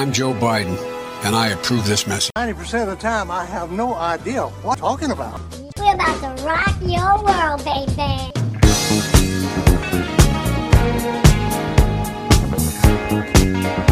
[0.00, 0.78] I'm Joe Biden,
[1.24, 2.30] and I approve this message.
[2.34, 5.38] 90% of the time, I have no idea what I'm talking about.
[5.76, 8.32] We're about to rock your world, baby.
[13.12, 13.89] All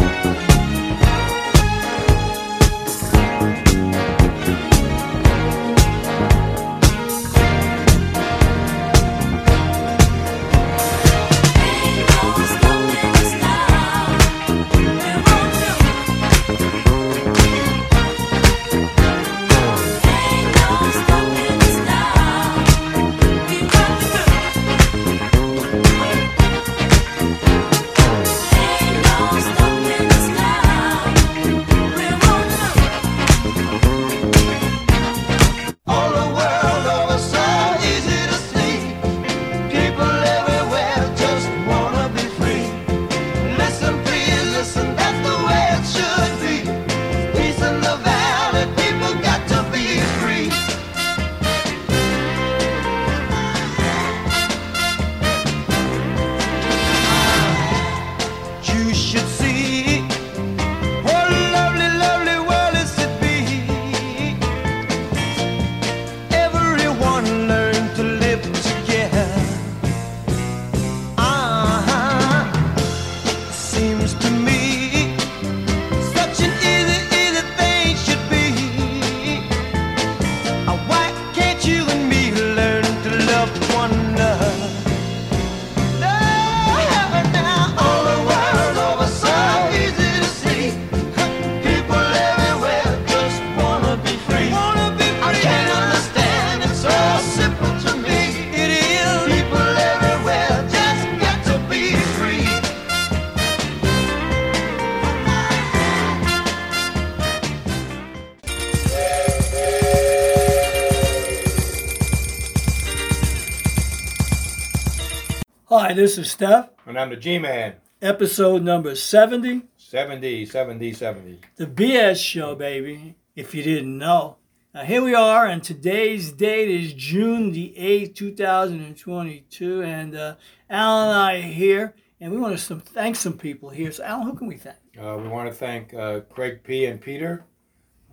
[115.69, 117.75] Hi, this is Steph, And I'm the G-Man.
[118.01, 121.39] episode number 70, 70, 70, 70.
[121.57, 124.37] the BS show, baby, if you didn't know.
[124.73, 130.35] Now, here we are, and today's date is June the 8th, 2022, and uh,
[130.71, 133.91] Alan and I are here, and we want to some, thank some people here.
[133.91, 134.77] So, Alan, who can we thank?
[134.99, 136.87] Uh, we want to thank uh, Craig P.
[136.87, 137.45] and Peter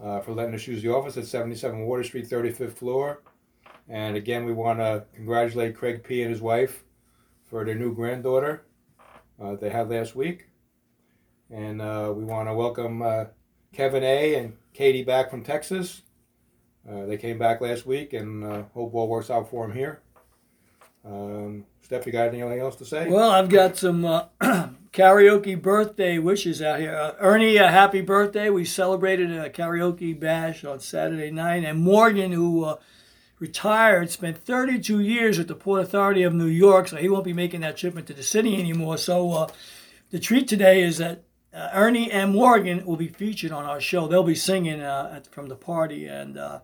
[0.03, 3.23] uh, for letting us use the office at 77 Water Street, 35th floor.
[3.89, 6.21] And again, we want to congratulate Craig P.
[6.21, 6.83] and his wife
[7.57, 8.67] for their new granddaughter
[9.43, 10.49] uh, they had last week.
[11.51, 13.25] And uh, we want to welcome uh,
[13.73, 14.35] Kevin A.
[14.35, 16.03] and Katie back from Texas.
[16.87, 20.03] Uh, they came back last week, and uh, hope all works out for them here.
[21.03, 23.09] Um, Steph, you got anything else to say?
[23.09, 24.03] Well, I've got some
[24.93, 26.95] karaoke birthday wishes out here.
[26.95, 28.51] Uh, Ernie, a happy birthday.
[28.51, 31.65] We celebrated a karaoke bash on Saturday night.
[31.65, 32.77] And Morgan, who uh,
[33.39, 37.33] retired, spent 32 years with the Port Authority of New York, so he won't be
[37.33, 38.97] making that trip into the city anymore.
[38.97, 39.49] So uh,
[40.11, 44.07] the treat today is that uh, Ernie and Morgan will be featured on our show.
[44.07, 46.07] They'll be singing uh, at, from the party.
[46.07, 46.61] And uh,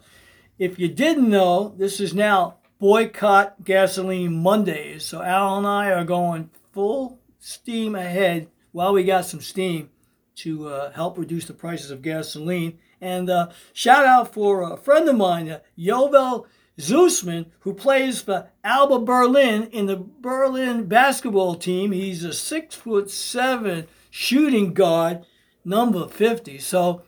[0.58, 5.04] if you didn't know, this is now Boycott Gasoline Mondays.
[5.04, 9.90] So Al and I are going full steam ahead while we got some steam
[10.34, 12.78] to uh, help reduce the prices of gasoline.
[13.00, 16.46] And uh, shout out for a friend of mine, uh, Yovel
[16.82, 21.92] Zoosman, who plays for Alba Berlin in the Berlin basketball team.
[21.92, 25.24] He's a six foot seven shooting guard,
[25.64, 26.58] number 50.
[26.58, 27.02] So,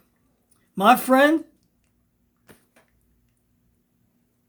[0.76, 1.44] my friend,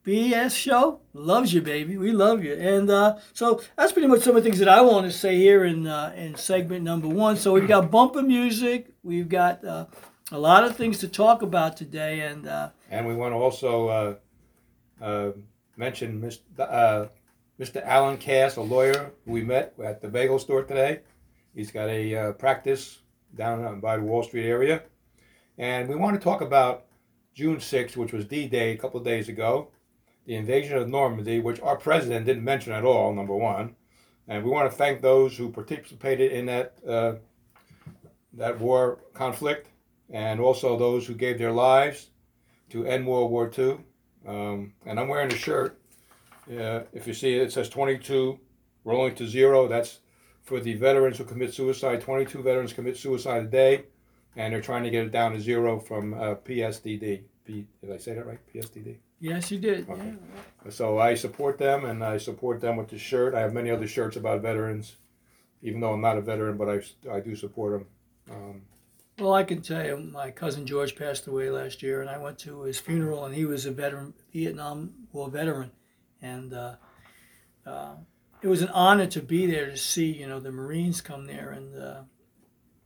[0.05, 1.97] BS show loves you, baby.
[1.97, 4.81] We love you, and uh, so that's pretty much some of the things that I
[4.81, 7.37] want to say here in uh, in segment number one.
[7.37, 9.87] So we've got bumper music, we've got uh,
[10.31, 14.19] a lot of things to talk about today, and uh, And we want to also
[15.01, 15.31] uh, uh,
[15.77, 16.39] mention Mr.
[16.59, 17.07] Uh,
[17.59, 17.81] Mr.
[17.85, 20.99] Alan Cass, a lawyer we met at the bagel store today.
[21.53, 22.99] He's got a uh, practice
[23.33, 24.83] down uh, by the Wall Street area.
[25.57, 26.85] And we want to talk about
[27.33, 29.69] June 6th, which was D Day a couple of days ago,
[30.25, 33.75] the invasion of Normandy, which our president didn't mention at all, number one.
[34.27, 37.13] And we want to thank those who participated in that, uh,
[38.33, 39.67] that war conflict
[40.09, 42.09] and also those who gave their lives
[42.69, 43.77] to end World War II.
[44.25, 45.79] Um, and I'm wearing a shirt.
[46.49, 48.39] Uh, if you see it, it says 22
[48.83, 49.67] rolling to zero.
[49.67, 49.99] That's
[50.43, 52.01] for the veterans who commit suicide.
[52.01, 53.83] 22 veterans commit suicide a day,
[54.35, 57.23] and they're trying to get it down to zero from uh, PSDD.
[57.45, 58.39] P, did I say that right?
[58.53, 58.97] PSDD.
[59.19, 59.87] yes, you did.
[59.89, 60.13] Okay.
[60.65, 60.71] Yeah.
[60.71, 63.35] So I support them, and I support them with the shirt.
[63.35, 64.95] I have many other shirts about veterans,
[65.61, 67.87] even though I'm not a veteran, but I, I do support them.
[68.35, 68.61] Um,
[69.17, 72.37] Well, I can tell you, my cousin George passed away last year, and I went
[72.39, 75.71] to his funeral, and he was a veteran, Vietnam War veteran,
[76.21, 76.75] and uh,
[77.65, 77.93] uh,
[78.41, 81.51] it was an honor to be there to see, you know, the Marines come there
[81.51, 82.01] and uh,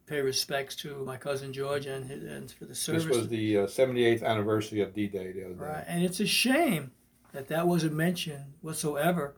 [0.05, 3.05] pay respects to my cousin George and his, and for the service.
[3.05, 6.27] This was the uh, 78th anniversary of D-Day the other day right, and it's a
[6.27, 6.91] shame
[7.33, 9.33] that that wasn't mentioned whatsoever.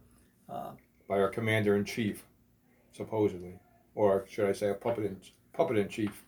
[1.07, 2.25] by our commander in chief,
[2.91, 3.59] supposedly,
[3.95, 5.17] or should I say, a puppet in
[5.53, 6.23] puppet in chief.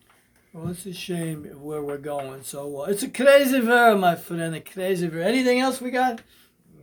[0.54, 2.44] Well, it's a shame where we're going.
[2.44, 5.20] So uh, it's a crazy ver, my friend, a crazy ver.
[5.20, 6.20] Anything else we got?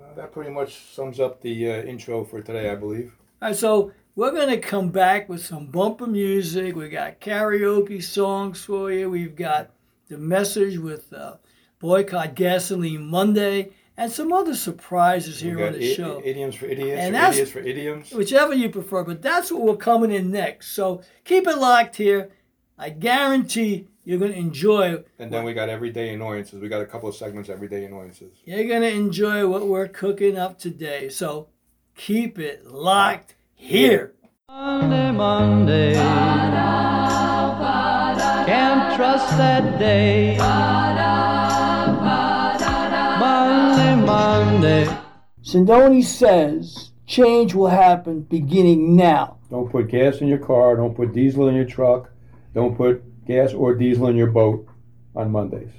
[0.01, 3.13] Uh, that pretty much sums up the uh, intro for today, I believe.
[3.41, 6.75] All right, so we're gonna come back with some bumper music.
[6.75, 9.09] We got karaoke songs for you.
[9.09, 9.71] We've got
[10.09, 11.37] the message with uh,
[11.79, 16.21] boycott gasoline Monday, and some other surprises here on the i- show.
[16.25, 18.11] idioms for idiots, And or idiots for idioms.
[18.11, 19.05] whichever you prefer.
[19.05, 20.73] But that's what we're coming in next.
[20.73, 22.31] So keep it locked here.
[22.81, 25.03] I guarantee you're gonna enjoy.
[25.19, 26.59] And then we got everyday annoyances.
[26.59, 28.31] We got a couple of segments, everyday annoyances.
[28.43, 31.07] You're gonna enjoy what we're cooking up today.
[31.09, 31.49] So
[31.95, 34.15] keep it locked here.
[34.49, 35.93] Monday, Monday.
[38.47, 40.37] Can't trust that day.
[43.19, 44.97] Monday, Monday.
[45.43, 49.37] Sindoni says change will happen beginning now.
[49.51, 50.77] Don't put gas in your car.
[50.77, 52.10] Don't put diesel in your truck.
[52.53, 54.67] Don't put gas or diesel in your boat
[55.15, 55.71] on Mondays.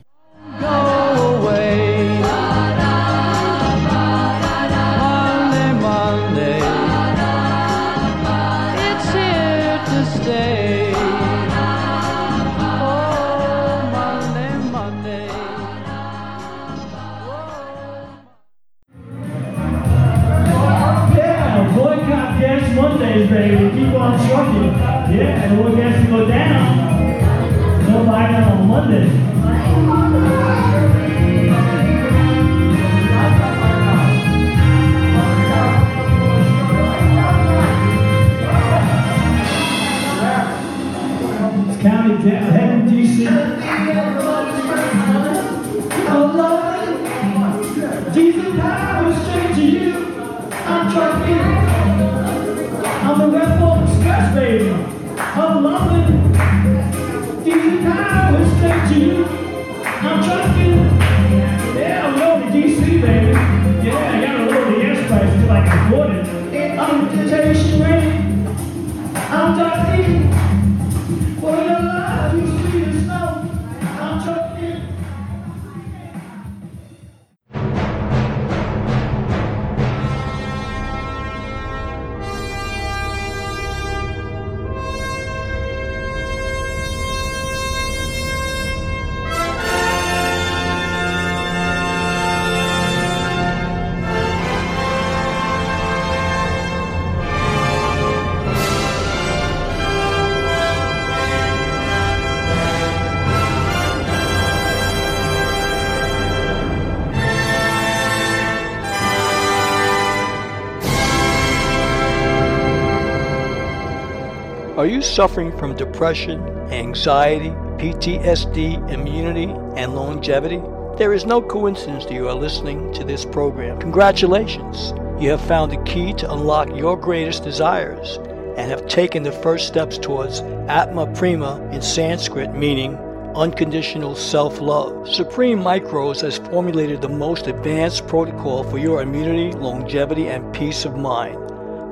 [114.83, 116.41] Are you suffering from depression,
[116.73, 119.45] anxiety, PTSD, immunity,
[119.81, 120.61] and longevity?
[120.99, 123.79] There is no coincidence that you are listening to this program.
[123.79, 124.93] Congratulations!
[125.23, 128.17] You have found the key to unlock your greatest desires
[128.57, 132.97] and have taken the first steps towards Atma Prema in Sanskrit, meaning
[133.37, 135.09] unconditional self love.
[135.09, 140.97] Supreme Micros has formulated the most advanced protocol for your immunity, longevity, and peace of
[140.97, 141.42] mind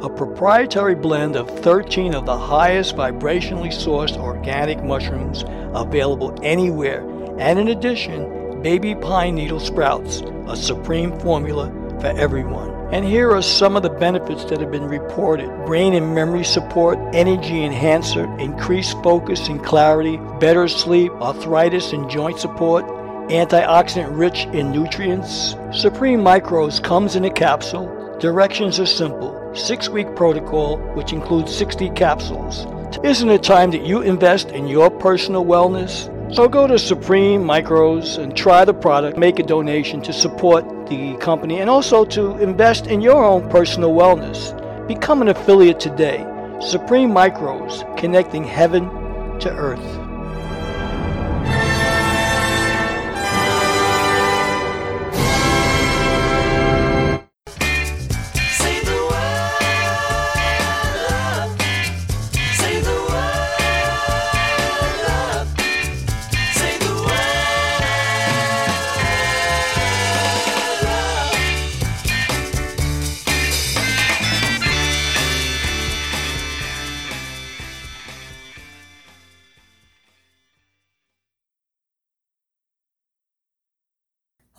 [0.02, 7.02] a proprietary blend of 13 of the highest vibrationally sourced organic mushrooms available anywhere,
[7.38, 12.70] and in addition, baby pine needle sprouts, a supreme formula for everyone.
[12.92, 16.98] And here are some of the benefits that have been reported brain and memory support,
[17.12, 22.84] energy enhancer, increased focus and clarity, better sleep, arthritis and joint support,
[23.28, 25.54] antioxidant rich in nutrients.
[25.72, 28.16] Supreme Micros comes in a capsule.
[28.18, 29.39] Directions are simple.
[29.54, 32.66] Six week protocol, which includes 60 capsules.
[33.02, 36.08] Isn't it time that you invest in your personal wellness?
[36.32, 41.16] So go to Supreme Micros and try the product, make a donation to support the
[41.16, 44.56] company, and also to invest in your own personal wellness.
[44.86, 46.24] Become an affiliate today.
[46.60, 48.84] Supreme Micros, connecting heaven
[49.40, 49.99] to earth.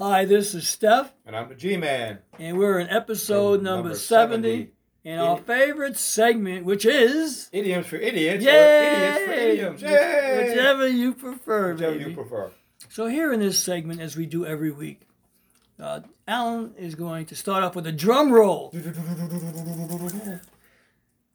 [0.02, 2.18] Hi, this is Steph, And I'm the G-Man.
[2.40, 4.72] and we're in episode Number number, 70, 70.
[5.04, 8.44] in our favorite segment, which is Idioms for idiots.
[8.44, 8.94] Or Yay!
[8.96, 9.82] idiots for idioms.
[9.84, 10.48] Yay!
[10.50, 12.10] whichever you prefer, Whichever baby.
[12.10, 12.52] you prefer.
[12.90, 15.02] So here in this segment, as we do every week,
[15.80, 18.74] uh, Alan is going to start off with a drum roll.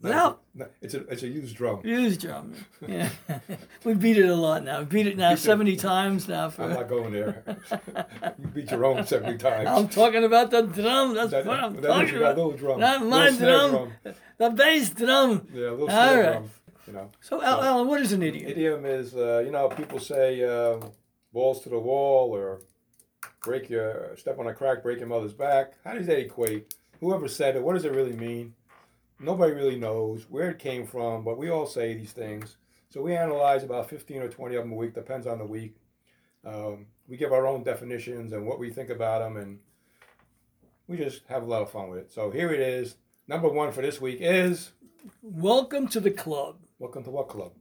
[0.03, 1.81] Without No, it's a it's a used drum.
[1.85, 2.53] use drum.
[2.87, 3.09] Yeah,
[3.85, 4.81] we beat it a lot now.
[4.81, 6.53] We beat it now seventy times now.
[6.59, 7.43] I'm not going there.
[8.39, 9.69] you beat your own seventy times.
[9.69, 11.15] I'm talking about the drum.
[11.15, 12.37] That's that, what I'm that talking you got a about.
[12.37, 12.81] little drum.
[12.81, 13.93] Not my snare drum.
[14.37, 15.49] The bass drum.
[15.53, 16.23] Yeah, a little All right.
[16.33, 16.51] drum.
[16.87, 17.11] You know.
[17.21, 18.51] So, Al- Alan, what is an idiot?
[18.51, 20.79] Idiom is, uh, you know, people say uh,
[21.33, 22.61] balls to the wall or
[23.43, 25.73] break your step on a crack, break your mother's back.
[25.85, 26.75] How does that equate?
[27.01, 28.55] Whoever said it, what does it really mean?
[29.19, 32.57] Nobody really knows where it came from, but we all say these things.
[32.91, 35.77] So we analyze about 15 or 20 of them a week, depends on the week.
[36.45, 39.59] Um, we give our own definitions and what we think about them, and
[40.87, 42.13] we just have a lot of fun with it.
[42.13, 42.97] So here it is.
[43.27, 44.73] Number one for this week is
[45.23, 47.53] Welcome to the club, Welcome to what club?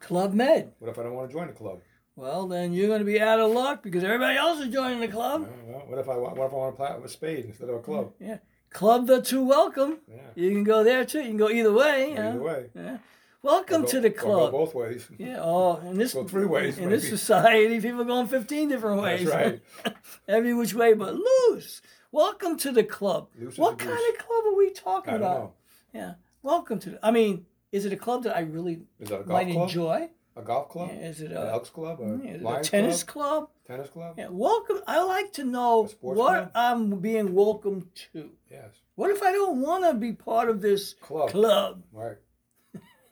[0.00, 0.72] Club Med.
[0.80, 1.80] What if I don't want to join the club?
[2.16, 5.08] Well, then you're going to be out of luck because everybody else is joining the
[5.08, 5.42] club.
[5.42, 7.68] Uh, well, what if I what if I want to play with a spade instead
[7.68, 8.12] of a club?
[8.20, 8.38] Yeah,
[8.74, 10.00] club the two welcome.
[10.06, 10.18] Yeah.
[10.34, 11.20] You can go there too.
[11.20, 12.12] You can go either way.
[12.12, 12.42] Either know.
[12.42, 12.70] way.
[12.76, 12.98] Yeah.
[13.42, 14.52] Welcome Or to the go club.
[14.52, 15.06] both ways.
[15.18, 15.38] Yeah.
[15.40, 19.24] Oh, in this Go three ways, in this society, people are going 15 different ways.
[19.28, 19.94] That's right.
[20.28, 21.80] Every which way but loose.
[22.12, 23.28] Welcome to the club.
[23.38, 24.18] Loose what kind goose.
[24.18, 25.38] of club are we talking I don't about?
[25.40, 25.52] know.
[25.92, 26.14] Yeah.
[26.42, 26.90] Welcome to.
[26.90, 29.52] The, I mean, is it a club that I really Is that a golf might
[29.52, 29.68] club?
[29.68, 30.08] enjoy?
[30.36, 30.90] A golf club?
[30.92, 32.00] Yeah, is it An a, Elks club?
[32.00, 33.48] A is a tennis club?
[33.48, 33.48] club?
[33.66, 34.14] Tennis club?
[34.18, 34.28] Yeah.
[34.30, 34.80] Welcome.
[34.86, 36.50] I like to know what club?
[36.56, 38.30] I'm being welcomed to.
[38.50, 38.70] Yes.
[38.96, 41.30] What if I don't want to be part of this Club.
[41.30, 41.82] club?
[41.92, 42.16] Right.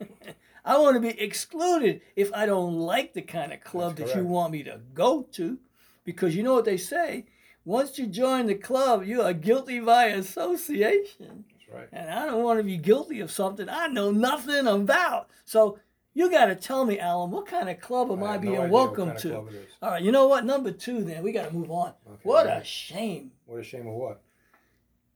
[0.65, 4.19] I want to be excluded if I don't like the kind of club That's that
[4.19, 5.59] you want me to go to.
[6.05, 7.27] Because you know what they say?
[7.65, 11.45] Once you join the club, you are guilty by association.
[11.49, 11.89] That's right.
[11.93, 15.29] And I don't want to be guilty of something I know nothing about.
[15.45, 15.79] So
[16.15, 18.59] you got to tell me, Alan, what kind of club am I I, no being
[18.59, 19.29] idea welcome to?
[19.31, 19.73] club it is.
[19.81, 20.45] All right, you know what?
[20.45, 21.93] Number two, then we got to move on.
[22.23, 23.33] what a shame.
[23.47, 24.21] What a shame of what?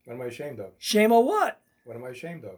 [0.04, 0.70] What am I ashamed of?
[0.78, 1.60] Shame of what?
[1.84, 2.56] What am I ashamed of?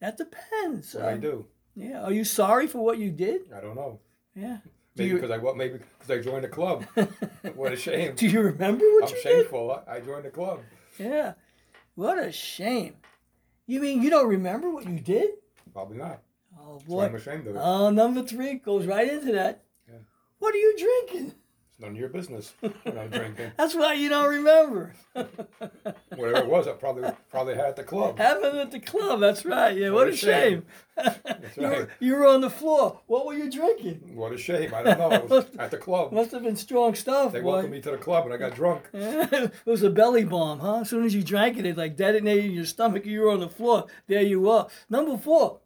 [0.00, 0.94] That depends.
[0.94, 1.46] What I Um, do?
[1.74, 2.02] Yeah.
[2.04, 3.42] Are you sorry for what you did?
[3.54, 3.98] I don't know.
[4.34, 4.58] Yeah.
[4.96, 5.56] Maybe because I what?
[5.56, 6.84] Maybe because I joined the club.
[7.54, 8.14] what a shame.
[8.16, 9.22] do you remember what I'm you did?
[9.22, 9.82] shameful.
[9.86, 10.60] I I joined the club.
[10.98, 11.34] Yeah.
[11.94, 12.94] What a shame.
[13.66, 15.30] You mean you don't remember what you did?
[15.72, 16.22] Probably not.
[16.62, 17.18] Oh why I'm boy.
[17.18, 17.58] ashamed of it.
[17.62, 19.62] Oh, number three goes right into that.
[19.88, 19.98] Yeah.
[20.38, 21.34] What are you drinking?
[21.70, 22.52] It's none of your business.
[22.60, 23.52] When I'm drinking.
[23.56, 24.94] That's why you don't remember.
[25.12, 28.18] Whatever it was, I probably probably had at the club.
[28.18, 29.20] Happened at the club.
[29.20, 29.76] That's right.
[29.76, 29.90] Yeah.
[29.90, 30.64] What, a shame.
[30.98, 31.56] you, right.
[31.56, 33.00] were, you were on the floor.
[33.06, 34.14] What were you drinking?
[34.14, 34.74] What a shame.
[34.74, 34.98] I don't
[35.28, 35.46] know.
[35.58, 36.12] At the club.
[36.12, 37.32] Must have been strong stuff.
[37.32, 37.52] They boy.
[37.52, 38.84] welcomed me to the club and I got drunk.
[38.92, 40.80] it was a belly bomb, huh?
[40.80, 43.06] As soon as you drank it, it like detonated in your stomach.
[43.06, 43.86] You were on the floor.
[44.06, 44.68] There you are.
[44.88, 45.60] Number four.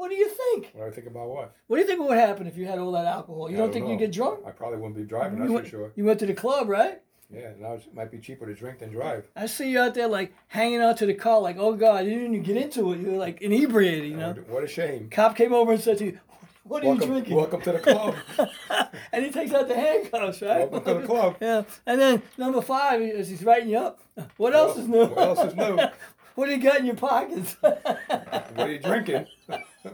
[0.00, 0.70] What do you think?
[0.72, 1.54] What do I think about what?
[1.66, 3.50] What do you think would happen if you had all that alcohol?
[3.50, 3.90] You I don't, think know.
[3.90, 4.40] you'd get drunk?
[4.46, 5.92] I probably wouldn't be driving, you that's went, for sure.
[5.94, 7.02] You went to the club, right?
[7.30, 9.28] Yeah, now it might be cheaper to drink than drive.
[9.36, 12.12] I see you out there like hanging out to the car, like, oh God, you
[12.12, 13.00] didn't even get into it.
[13.00, 14.28] You were like inebriated, you know.
[14.32, 15.10] What- What a shame.
[15.10, 16.18] Cop came over and said to you,
[16.64, 18.14] "What are Welcome, you drinking?" welcome to the club.
[19.12, 20.70] and he takes out the handcuffs, right?
[20.70, 21.36] welcome to the club.
[21.42, 21.64] Yeah.
[21.86, 24.00] And then number five is he's writing you up.
[24.38, 25.04] What else is new?
[25.04, 25.78] What else is new?
[26.36, 27.54] what do you got in your pockets?
[27.60, 29.26] What are you drinking?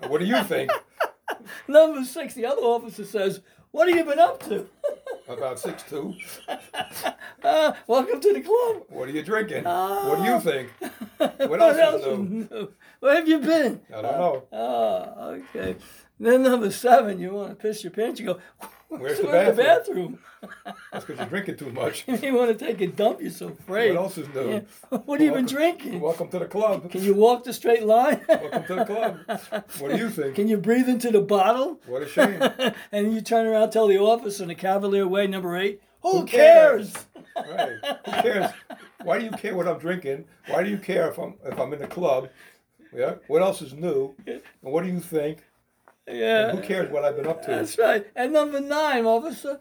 [0.09, 0.71] What do you think?
[1.69, 3.41] number six, the other officer says,
[3.71, 4.69] "What have you been up to?"
[5.29, 6.15] About six two.
[7.45, 8.83] Uh, welcome to the club.
[8.89, 9.63] What are you drinking?
[9.65, 10.71] what do you think?
[11.19, 12.49] What What else else is is new?
[12.51, 12.73] new?
[12.99, 13.81] Where have you been?
[13.95, 14.43] I don't know.
[14.53, 15.77] Oh, okay.
[16.19, 18.19] Then number seven, you want to piss your pants.
[18.19, 18.41] You go,
[18.99, 19.57] Where's the bathroom?
[19.57, 20.19] the bathroom?"
[20.93, 22.05] That's because you're drinking too much.
[22.23, 23.21] you want to take a dump.
[23.21, 23.95] You're so afraid.
[23.95, 24.51] What else is new?
[24.51, 24.99] Yeah.
[24.99, 26.01] What have you been drinking?
[26.01, 26.91] Welcome to the club.
[26.91, 28.21] Can you walk the straight line?
[28.29, 29.63] Welcome to the club.
[29.79, 30.35] What do you think?
[30.37, 31.81] Can you breathe into the bottle?
[31.87, 32.41] What a shame.
[32.93, 36.27] and you turn around, tell the officer in the cavalier way, number eight, who, Who
[36.27, 36.93] cares?
[36.93, 37.51] cares?
[37.83, 37.97] Right.
[38.05, 38.51] Who cares?
[39.03, 40.25] Why do you care what I'm drinking?
[40.49, 42.29] Why do you care if I'm if I'm in the club?
[42.95, 43.17] Yeah.
[43.27, 44.15] What else is new?
[44.27, 45.45] And what do you think?
[46.09, 46.53] Yeah.
[46.53, 47.51] Who cares what I've been up to?
[47.51, 48.07] That's right.
[48.15, 49.61] And number nine, officer,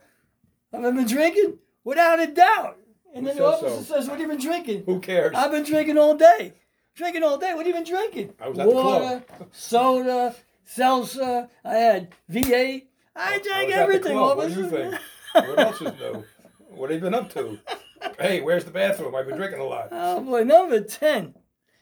[0.74, 1.60] I've I been drinking?
[1.84, 2.78] Without a doubt.
[3.14, 3.96] And Who then the officer so?
[3.96, 4.84] says, what have you been drinking?
[4.86, 5.36] Who cares?
[5.36, 6.54] I've been drinking all day.
[6.96, 7.54] Drinking all day.
[7.54, 8.34] What have you been drinking?
[8.42, 11.50] I was at the Water, soda, seltzer.
[11.64, 12.84] I had V8.
[13.16, 14.38] I I drank the everything, club.
[14.38, 14.56] What officer.
[14.56, 14.96] do you think?
[15.36, 16.24] What else is new?
[16.70, 17.60] What have you been up to?
[18.20, 19.14] Hey, where's the bathroom?
[19.16, 19.90] I've been drinking a lot.
[19.92, 21.34] Oh boy, number ten.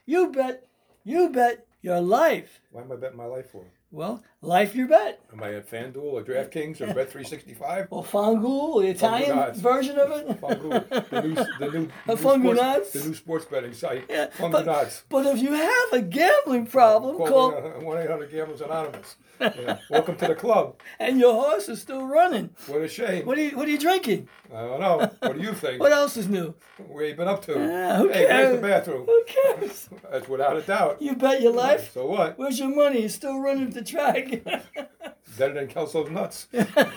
[0.08, 0.66] You bet,
[1.04, 2.62] you bet your life.
[2.72, 3.66] Why am I betting my life for?
[3.92, 5.22] Well, Life your bet.
[5.32, 7.88] Am I at FanDuel or DraftKings or Bet365?
[7.92, 10.42] Or Fangool, the Italian version of it.
[10.42, 14.04] Fungu, the new, the new, the new sports, the new sports betting site.
[14.10, 15.04] Yeah, Fungonuts.
[15.08, 19.16] But if you have a gambling problem, Call call, one eight hundred Gamblers Anonymous.
[19.40, 19.78] Yeah.
[19.90, 20.76] Welcome to the club.
[21.00, 22.50] and your horse is still running.
[22.68, 23.26] What a shame.
[23.26, 24.28] What are you What are you drinking?
[24.54, 25.12] I don't know.
[25.20, 25.80] What do you think?
[25.80, 26.54] What else is new?
[26.88, 27.54] Where you been up to?
[27.54, 28.30] Ah, who hey, cares?
[28.30, 29.06] where's the bathroom?
[29.06, 29.90] Who cares?
[30.12, 31.02] That's without a doubt.
[31.02, 31.92] You bet your life.
[31.94, 32.38] So what?
[32.38, 33.02] Where's your money?
[33.02, 34.33] You're still running the track.
[34.36, 36.48] Better than Kelso's nuts.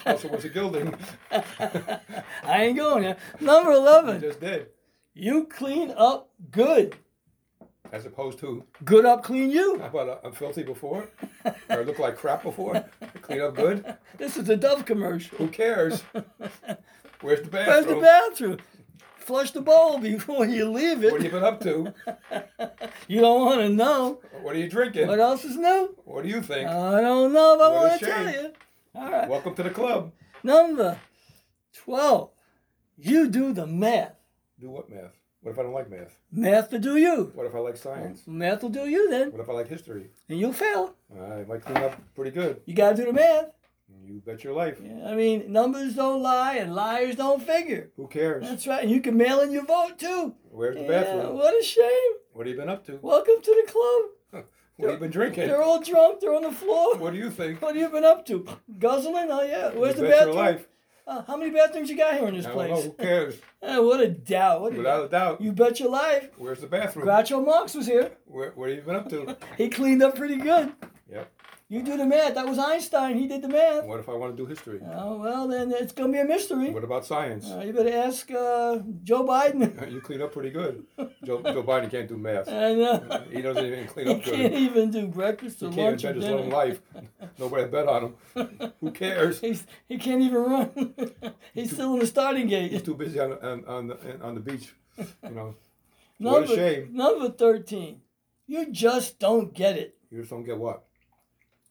[0.04, 0.94] Kelso was a gilding.
[1.30, 3.16] I ain't going there.
[3.40, 4.20] Number I 11.
[4.20, 4.68] just did.
[5.14, 6.96] You clean up good.
[7.92, 9.78] As opposed to, Good up, clean you.
[9.78, 11.08] how about uh, I'm filthy before?
[11.44, 12.84] Or I look like crap before?
[13.22, 13.84] Clean up good?
[14.18, 15.38] This is a Dove commercial.
[15.38, 16.02] Who cares?
[17.20, 17.66] Where's the bathroom?
[17.66, 18.58] Where's the bathroom?
[19.26, 21.10] Flush the bowl before you leave it.
[21.10, 21.92] What have you been up to?
[23.08, 24.20] You don't want to know.
[24.42, 25.06] What are you drinking?
[25.06, 25.94] What else is new?
[26.04, 26.68] What do you think?
[26.68, 28.52] I don't know if I What want to tell you.
[28.96, 29.28] All right.
[29.28, 30.12] Welcome to the club.
[30.42, 30.98] Number
[31.84, 32.30] 12.
[32.98, 34.14] You do the math.
[34.58, 35.12] Do what math?
[35.40, 36.18] What if I don't like math?
[36.32, 37.30] Math to do you.
[37.34, 38.22] What if I like science?
[38.26, 39.30] Math will do you then.
[39.30, 40.06] What if I like history?
[40.28, 40.94] And you'll fail.
[41.14, 42.60] I might clean up pretty good.
[42.66, 43.50] You got to do the math.
[44.06, 44.80] You bet your life.
[45.04, 47.90] I mean, numbers don't lie and liars don't figure.
[47.96, 48.44] Who cares?
[48.48, 48.82] That's right.
[48.82, 50.34] And you can mail in your vote too.
[50.50, 51.34] Where's the Yeah, bathroom?
[51.36, 52.12] what a shame.
[52.32, 52.98] What have you been up to?
[53.02, 54.44] Welcome to the club.
[54.78, 55.48] What have you been drinking?
[55.48, 56.20] They're all drunk.
[56.20, 56.96] They're on the floor.
[56.98, 57.62] What do you think?
[57.62, 58.46] What have you been up to?
[58.78, 59.28] Guzzling?
[59.30, 59.70] Oh, yeah.
[59.70, 60.36] Where's you the bet bathroom?
[60.36, 60.68] your life.
[61.06, 62.66] Uh, how many bathrooms you got here in this don't know.
[62.74, 62.84] place?
[62.84, 63.34] Who cares?
[63.62, 64.60] Eh, what a doubt.
[64.60, 65.40] What a Without a doubt.
[65.40, 66.28] You bet your life.
[66.36, 67.06] Where's the bathroom?
[67.06, 68.10] Groucho Marx was here.
[68.26, 69.36] Where, what have you been up to?
[69.56, 70.72] He cleaned up pretty good.
[71.68, 72.34] You do the math.
[72.34, 73.16] That was Einstein.
[73.18, 73.86] He did the math.
[73.86, 74.78] What if I want to do history?
[74.94, 76.70] Oh, well, then it's going to be a mystery.
[76.70, 77.50] What about science?
[77.50, 79.74] Uh, you better ask uh, Joe Biden.
[79.92, 80.84] You clean up pretty good.
[81.24, 82.46] Joe, Joe Biden can't do math.
[82.46, 85.74] and uh, He doesn't even clean up he up can't even do breakfast or He
[85.74, 86.80] can't lunch or invent his own life.
[87.38, 88.72] Nobody bet on him.
[88.80, 89.40] Who cares?
[89.40, 91.04] He's, he can't even run.
[91.52, 92.70] He's still in the starting gate.
[92.70, 94.72] He's too busy on, on, on, the, on the beach.
[94.98, 95.54] You know,
[96.20, 96.90] Number, what a shame.
[96.92, 98.00] Number 13.
[98.46, 99.96] You just don't get it.
[100.10, 100.85] You just don't get what?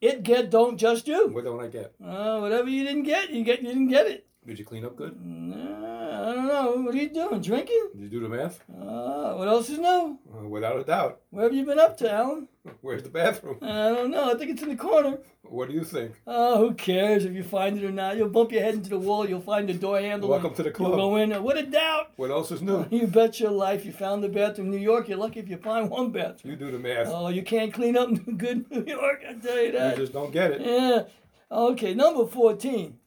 [0.01, 1.27] It get don't just you.
[1.27, 1.93] What don't I get?
[2.03, 4.27] Uh, whatever you didn't get, you get you didn't get it.
[4.45, 5.19] Did you clean up good?
[5.25, 5.94] Nah,
[6.25, 6.71] I don't know.
[6.81, 7.39] What are you doing?
[7.39, 7.89] Drinking?
[7.93, 8.59] Did you do the math?
[8.67, 10.17] Uh, what else is new?
[10.35, 11.21] Uh, without a doubt.
[11.29, 12.47] Where have you been up to, Alan?
[12.81, 13.59] Where's the bathroom?
[13.61, 14.31] I don't know.
[14.31, 15.19] I think it's in the corner.
[15.43, 16.13] What do you think?
[16.25, 18.17] Oh, who cares if you find it or not?
[18.17, 19.29] You'll bump your head into the wall.
[19.29, 20.27] You'll find the door handle.
[20.27, 20.93] Welcome to the club.
[20.93, 21.43] You'll go in.
[21.43, 22.13] What a doubt.
[22.15, 22.87] What else is new?
[22.89, 25.07] You bet your life you found the bathroom New York.
[25.07, 26.53] You're lucky if you find one bathroom.
[26.53, 27.05] You do the math.
[27.07, 29.95] Oh, you can't clean up good New York, I tell you that.
[29.95, 30.61] You just don't get it.
[30.61, 31.03] Yeah.
[31.51, 32.97] Okay, number 14.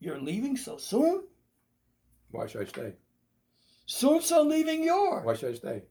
[0.00, 1.22] You're leaving so soon?
[2.30, 2.94] Why should I stay?
[3.86, 5.22] Soon so leaving your.
[5.22, 5.82] Why should I stay?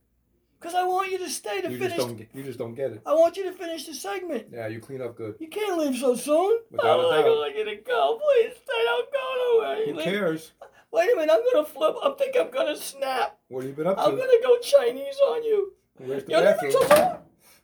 [0.58, 1.96] Because I want you to stay to You finish.
[1.96, 2.28] just don't.
[2.34, 3.02] You just don't get it.
[3.06, 4.48] I want you to finish the segment.
[4.52, 5.36] Yeah, you clean up good.
[5.38, 6.60] You can't leave so soon.
[6.70, 7.10] Without a oh,
[7.44, 7.56] doubt.
[7.56, 8.18] you to go.
[8.22, 8.84] Please stay.
[8.84, 9.86] Don't go nowhere.
[9.86, 10.52] Who Leave- cares?
[10.92, 11.32] Wait a minute.
[11.32, 11.94] I'm going to flip.
[12.02, 13.38] I think I'm going to snap.
[13.48, 14.02] What have you been up to?
[14.02, 15.72] I'm going to go Chinese on you.
[15.98, 16.72] Where's the You're bathroom?
[16.72, 17.16] so soon.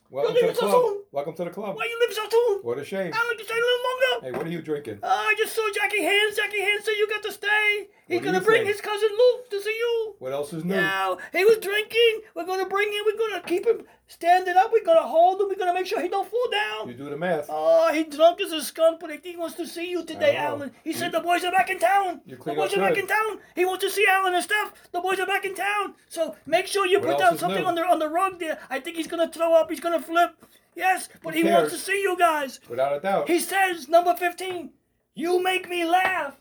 [0.08, 0.82] Welcome You're to the so club.
[0.84, 1.02] soon.
[1.10, 1.76] Welcome to the club.
[1.76, 2.60] Why you leave so soon?
[2.62, 3.12] What a shame.
[3.12, 4.26] I want to stay a little longer.
[4.26, 5.00] Hey, what are you drinking?
[5.02, 6.36] Uh, I just saw Jackie Hands.
[6.36, 7.88] Jackie Hands said you got to stay.
[8.09, 10.14] He's going to bring his cousin Luke to see you.
[10.21, 10.77] What else is new?
[10.77, 12.21] Now, he was drinking.
[12.37, 13.03] We're going to bring him.
[13.05, 14.71] We're going to keep him standing up.
[14.73, 15.49] We're going to hold him.
[15.49, 16.88] We're going to make sure he don't fall down.
[16.88, 17.47] You do the math.
[17.49, 20.37] Oh, he drunk as a skunk, but I think he wants to see you today,
[20.38, 20.42] oh.
[20.42, 20.71] Alan.
[20.85, 22.21] He said the boys are back in town.
[22.27, 23.40] You The boys are back in town.
[23.57, 24.73] He wants to see Alan and stuff.
[24.92, 25.95] The boys are back in town.
[26.09, 27.69] So make sure you What put down something new?
[27.69, 28.59] on the on the rug there.
[28.71, 29.69] I think he's gonna throw up.
[29.69, 30.31] He's gonna flip.
[30.77, 32.61] Yes, but Who he wants to see you guys.
[32.69, 33.29] Without a doubt.
[33.29, 34.71] He says number fifteen.
[35.14, 36.37] You make me laugh.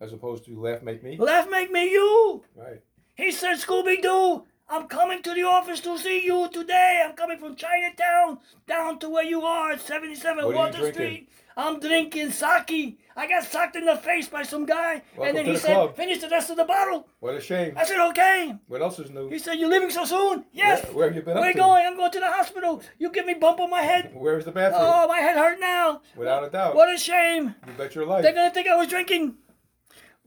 [0.00, 1.16] As opposed to laugh make me.
[1.18, 2.42] Laugh make me you.
[2.54, 2.80] Right.
[3.16, 7.02] He said, Scooby Doo, I'm coming to the office to see you today.
[7.04, 10.92] I'm coming from Chinatown down to where you are at 77 What are Water?
[10.92, 11.28] Street.
[11.56, 13.00] I'm drinking sake.
[13.16, 15.74] I got socked in the face by some guy, Welcome and then he the said,
[15.74, 15.96] club.
[15.96, 17.08] finish the rest of the bottle.
[17.18, 17.74] What a shame.
[17.76, 18.54] I said, okay.
[18.68, 19.28] What else is new?
[19.28, 20.44] He said, you're leaving so soon?
[20.52, 20.84] Yes.
[20.84, 21.84] Where, where have you been Where up you going?
[21.84, 22.80] I'm going to the hospital.
[23.00, 24.12] You give me bump on my head.
[24.14, 24.82] Where's the bathroom?
[24.84, 26.02] Oh, my head hurt now.
[26.14, 26.76] Without a doubt.
[26.76, 27.56] What a shame.
[27.66, 28.22] You bet your life.
[28.22, 29.34] They're going to think I was drinking.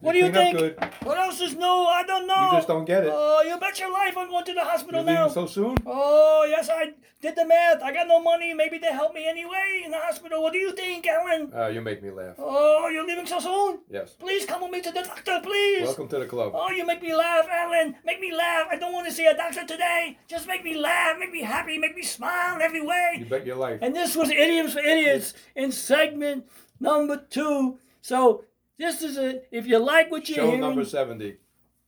[0.02, 0.58] What do you think?
[1.04, 1.66] What else is new?
[1.66, 2.46] I don't know.
[2.46, 3.12] You just don't get it.
[3.14, 5.28] Oh, you bet your life I'm going to the hospital You're now.
[5.28, 5.78] leaving so soon?
[5.86, 7.84] Oh, yes, I did the math.
[7.84, 8.54] I got no money.
[8.56, 10.42] Maybe they help me anyway in the hospital.
[10.42, 11.52] What do you think, Alan?
[11.56, 12.36] Uh, you make me laugh.
[12.40, 13.80] Oh, you're leaving so soon?
[13.92, 14.16] Yes.
[14.20, 15.84] Please come with me to the doctor, please.
[15.86, 16.54] Welcome to the club.
[16.56, 17.96] Oh, you make me laugh, Alan.
[18.04, 18.68] Make me laugh.
[18.72, 20.18] I don't want to see a doctor today.
[20.28, 23.18] Just make me laugh, make me happy, make me smile every way.
[23.20, 23.80] You bet your life.
[23.84, 26.46] And this was Idioms for Idiots in segment
[26.80, 27.78] number two.
[28.02, 28.46] So
[28.82, 29.48] this is it.
[29.52, 31.38] If you like what you're Show hearing, number 70.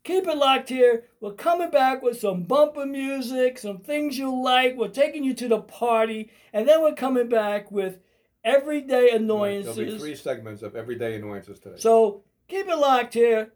[0.03, 1.05] Keep it locked here.
[1.21, 4.75] We're coming back with some bumper music, some things you like.
[4.75, 6.29] We're taking you to the party.
[6.51, 7.99] And then we're coming back with
[8.43, 9.75] everyday annoyances.
[9.75, 11.77] There'll be three segments of everyday annoyances today.
[11.79, 13.53] So keep it locked here.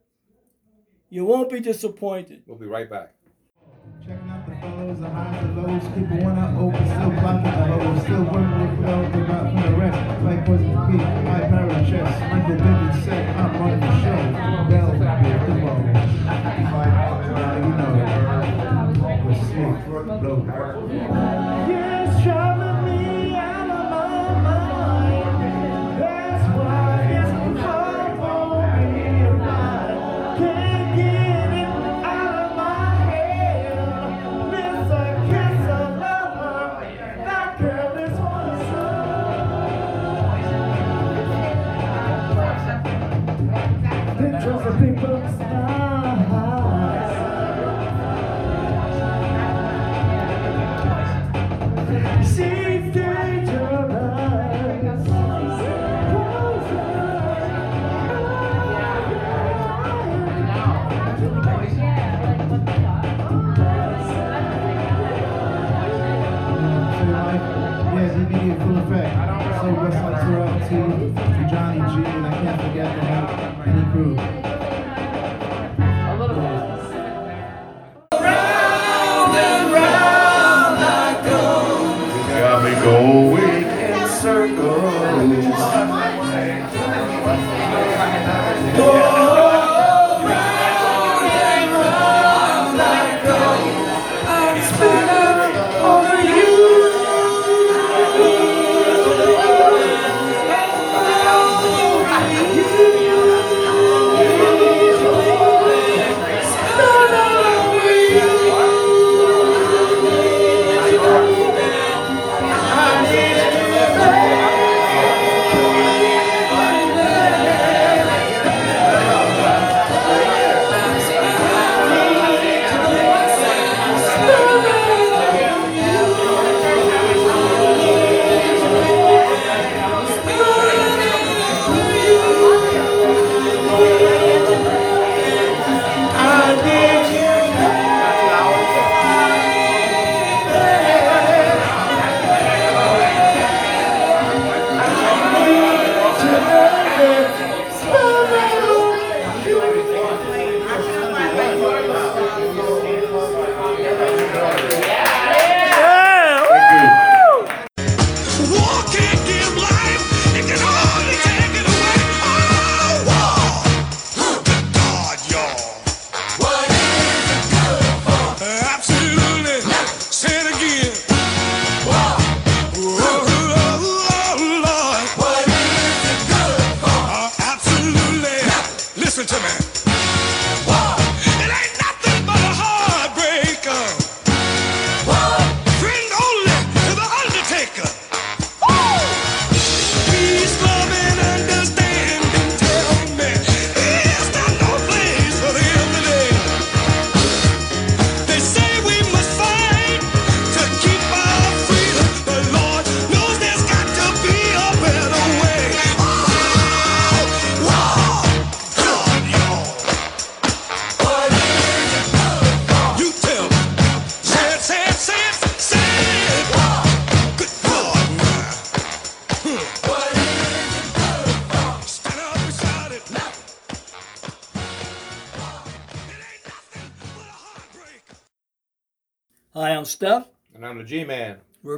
[1.09, 2.43] You won't be disappointed.
[2.47, 3.13] we'll be right back.
[4.67, 5.87] Out the highs and lows.
[5.95, 8.03] People want to open, still blocking the lows.
[8.03, 9.99] Still working with flow, the rock from the rest.
[10.23, 12.15] Like Poison P, high power chest.
[12.27, 14.19] Michael Bivens said, I'm running the show.
[14.67, 14.91] Bell.
[17.57, 17.91] You know,
[19.23, 19.77] the slick,
[20.21, 20.86] blow.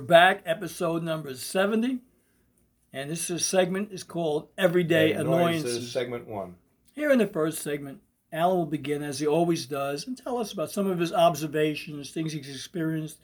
[0.09, 1.99] Back, episode number 70.
[2.91, 5.91] And this is segment is called Everyday Annoyances.
[5.91, 6.55] Segment one.
[6.95, 8.01] Here in the first segment,
[8.33, 12.09] Alan will begin, as he always does, and tell us about some of his observations,
[12.09, 13.19] things he's experienced,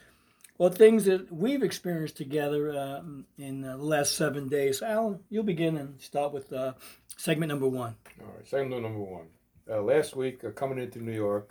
[0.60, 4.84] or things that we've experienced together um, in the last seven days.
[4.84, 6.74] Alan, you'll begin and start with uh,
[7.18, 7.96] segment number one.
[8.22, 9.26] All right, segment number one.
[9.68, 11.50] Uh, last week, uh, coming into New York,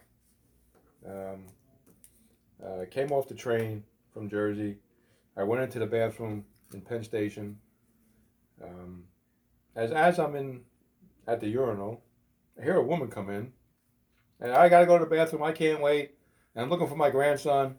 [1.05, 1.43] um,
[2.65, 4.77] uh, came off the train from Jersey.
[5.37, 7.59] I went into the bathroom in Penn Station.
[8.63, 9.05] Um,
[9.75, 10.63] as as I'm in
[11.27, 12.03] at the urinal,
[12.59, 13.53] I hear a woman come in,
[14.41, 15.43] and I gotta go to the bathroom.
[15.43, 16.13] I can't wait.
[16.55, 17.77] And I'm looking for my grandson.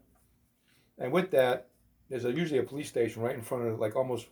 [0.97, 1.69] And with that,
[2.09, 4.27] there's a, usually a police station right in front of, like almost,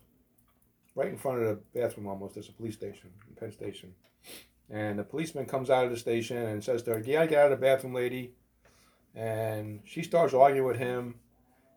[0.96, 2.08] right in front of the bathroom.
[2.08, 3.94] Almost there's a police station, in Penn Station.
[4.70, 7.40] And the policeman comes out of the station and says to her, "Yeah, I get
[7.40, 8.34] out of the bathroom, lady."
[9.16, 11.16] And she starts arguing with him.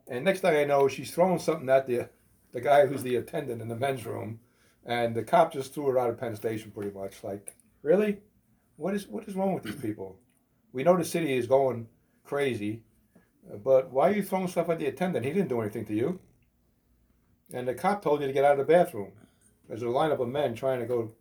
[0.08, 2.08] And next thing I know, she's throwing something at the
[2.52, 4.40] the guy who's the attendant in the men's room,
[4.84, 7.22] and the cop just threw her out of Penn Station pretty much.
[7.22, 8.18] Like, really?
[8.76, 10.18] What is what is wrong with these people?
[10.72, 11.88] We know the city is going
[12.24, 12.82] crazy,
[13.64, 15.24] but why are you throwing stuff at the attendant?
[15.24, 16.20] He didn't do anything to you.
[17.52, 19.12] And the cop told you to get out of the bathroom.
[19.68, 21.12] There's a lineup of men trying to go,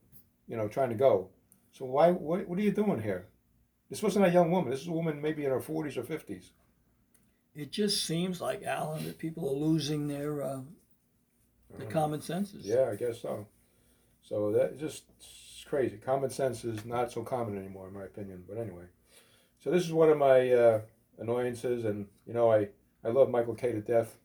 [0.47, 1.29] you know, trying to go.
[1.71, 2.11] So why?
[2.11, 3.27] What, what are you doing here?
[3.89, 4.71] This wasn't a young woman.
[4.71, 6.51] This is a woman maybe in her 40s or 50s.
[7.55, 10.59] It just seems like Alan that people are losing their uh,
[11.77, 12.65] their common senses.
[12.65, 13.47] Yeah, I guess so.
[14.21, 15.97] So that just it's crazy.
[15.97, 18.43] Common sense is not so common anymore, in my opinion.
[18.47, 18.85] But anyway,
[19.63, 20.81] so this is one of my uh,
[21.17, 22.69] annoyances, and you know, I
[23.03, 24.17] I love Michael Kay to death.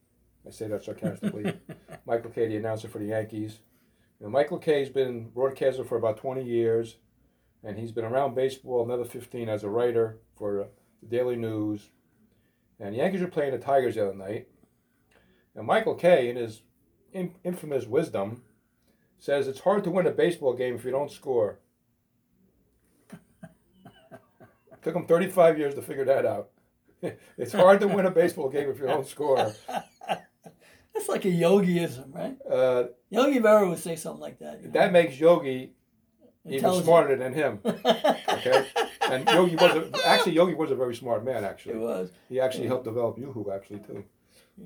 [0.45, 1.53] I say that sarcastically.
[2.05, 3.59] Michael Kay, the announcer for the Yankees.
[4.19, 6.97] You know, Michael Kay's been broadcaster for about 20 years,
[7.63, 10.65] and he's been around baseball another 15 as a writer for uh,
[11.01, 11.89] the Daily News.
[12.81, 14.47] And the Yankees were playing the Tigers the other night.
[15.55, 16.63] And Michael Kay, in his
[17.13, 18.41] in- infamous wisdom,
[19.19, 21.59] says it's hard to win a baseball game if you don't score.
[24.81, 26.49] Took him 35 years to figure that out.
[27.37, 29.53] it's hard to win a baseball game if you don't score.
[30.93, 32.35] That's like a yogiism, right?
[32.49, 34.59] Uh, Yogi Berra would say something like that.
[34.59, 34.73] you know?
[34.73, 35.73] that makes Yogi
[36.47, 37.59] even smarter than him.
[37.65, 38.67] Okay,
[39.11, 41.43] and Yogi was a, actually Yogi was a very smart man.
[41.43, 42.11] Actually, It was.
[42.29, 44.03] he actually helped develop Yoo-Hoo actually too.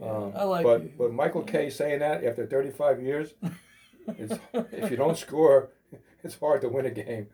[0.01, 0.91] Um, I like but you.
[0.97, 3.33] but Michael Kay saying that after 35 years,
[4.07, 5.69] it's, if you don't score,
[6.23, 7.27] it's hard to win a game.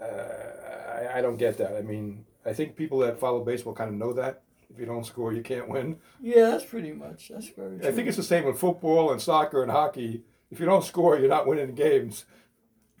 [0.00, 1.76] Uh, I, I don't get that.
[1.76, 4.42] I mean, I think people that follow baseball kind of know that.
[4.72, 5.98] If you don't score, you can't win.
[6.20, 7.28] Yeah, that's pretty much.
[7.28, 7.88] That's very true.
[7.88, 10.22] I think it's the same with football and soccer and hockey.
[10.50, 12.24] If you don't score, you're not winning games.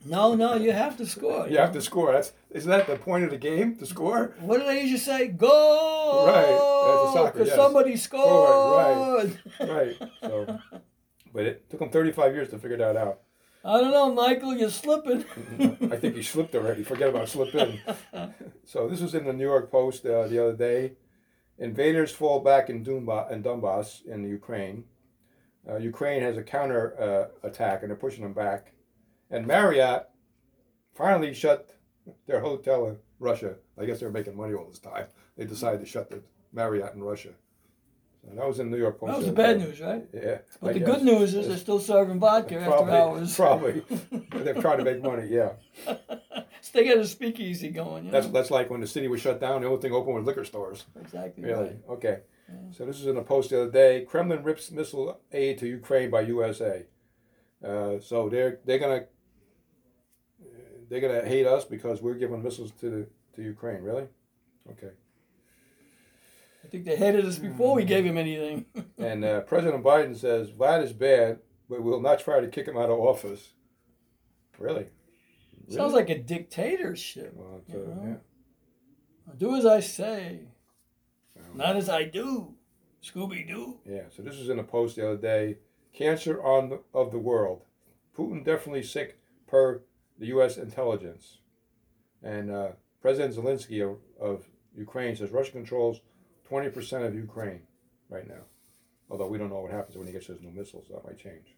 [0.04, 1.46] No, no, you have to score.
[1.48, 2.12] You have to score.
[2.12, 4.34] That's isn't that the point of the game to score?
[4.40, 5.28] What do they usually say?
[5.28, 6.26] Go!
[6.26, 7.56] Right, that's a soccer, Because yes.
[7.56, 9.36] somebody scored.
[9.58, 9.96] Scored, Right.
[10.22, 10.58] So,
[11.32, 13.20] but it took him 35 years to figure that out.
[13.62, 15.22] I don't know, Michael, you're slipping.
[15.92, 16.82] I think he slipped already.
[16.82, 17.78] Forget about slipping.
[18.64, 20.92] so this was in the New York Post uh, the other day.
[21.58, 24.84] Invaders fall back in Donbass, in Donbass in Ukraine.
[25.68, 28.72] Uh, Ukraine has a counter uh, attack and they're pushing them back.
[29.30, 30.08] And Marriott
[30.94, 31.70] finally shut
[32.26, 33.54] their hotel in Russia.
[33.78, 35.06] I guess they were making money all this time.
[35.36, 37.30] They decided to shut the Marriott in Russia.
[38.22, 39.12] So that was in the New York Post.
[39.12, 40.06] That was the bad news, right?
[40.12, 40.38] Yeah.
[40.60, 40.88] But I the guess.
[40.88, 43.34] good news is they're still serving vodka after Probably, hours.
[43.34, 43.82] probably.
[44.44, 45.52] They're trying to make money, yeah.
[45.86, 45.96] so
[46.74, 48.04] they got a speakeasy going.
[48.04, 48.32] You That's know?
[48.32, 49.62] that's like when the city was shut down.
[49.62, 50.84] The only thing open was liquor stores.
[51.00, 51.62] exactly Really?
[51.68, 51.76] right.
[51.88, 52.18] Okay.
[52.72, 54.04] So this is in a post the other day.
[54.04, 56.84] Kremlin rips missile aid to Ukraine by USA.
[57.64, 59.04] Uh, so they're they're gonna
[60.90, 63.82] they're gonna hate us because we're giving missiles to the, to Ukraine.
[63.82, 64.08] Really?
[64.70, 64.90] Okay.
[66.62, 68.66] I think they hated us before we gave him anything.
[68.98, 71.38] And uh, President Biden says Vlad is bad,
[71.70, 73.54] but we'll not try to kick him out of office.
[74.58, 74.88] Really?
[75.70, 77.32] Sounds like a dictatorship.
[77.34, 78.02] Well, it's, you uh, know?
[78.06, 79.32] yeah.
[79.38, 80.48] Do as I say,
[81.54, 82.54] not as I do.
[83.02, 83.78] Scooby Doo.
[83.86, 85.56] Yeah, so this was in a post the other day.
[85.94, 87.62] Cancer on the, of the world.
[88.16, 89.80] Putin definitely sick per
[90.20, 90.58] the U.S.
[90.58, 91.38] intelligence.
[92.22, 92.68] And uh,
[93.00, 94.44] President Zelensky of, of
[94.76, 96.00] Ukraine says Russia controls
[96.48, 97.62] 20% of Ukraine
[98.08, 98.44] right now.
[99.10, 100.86] Although we don't know what happens when he gets his new missiles.
[100.90, 101.56] That might change.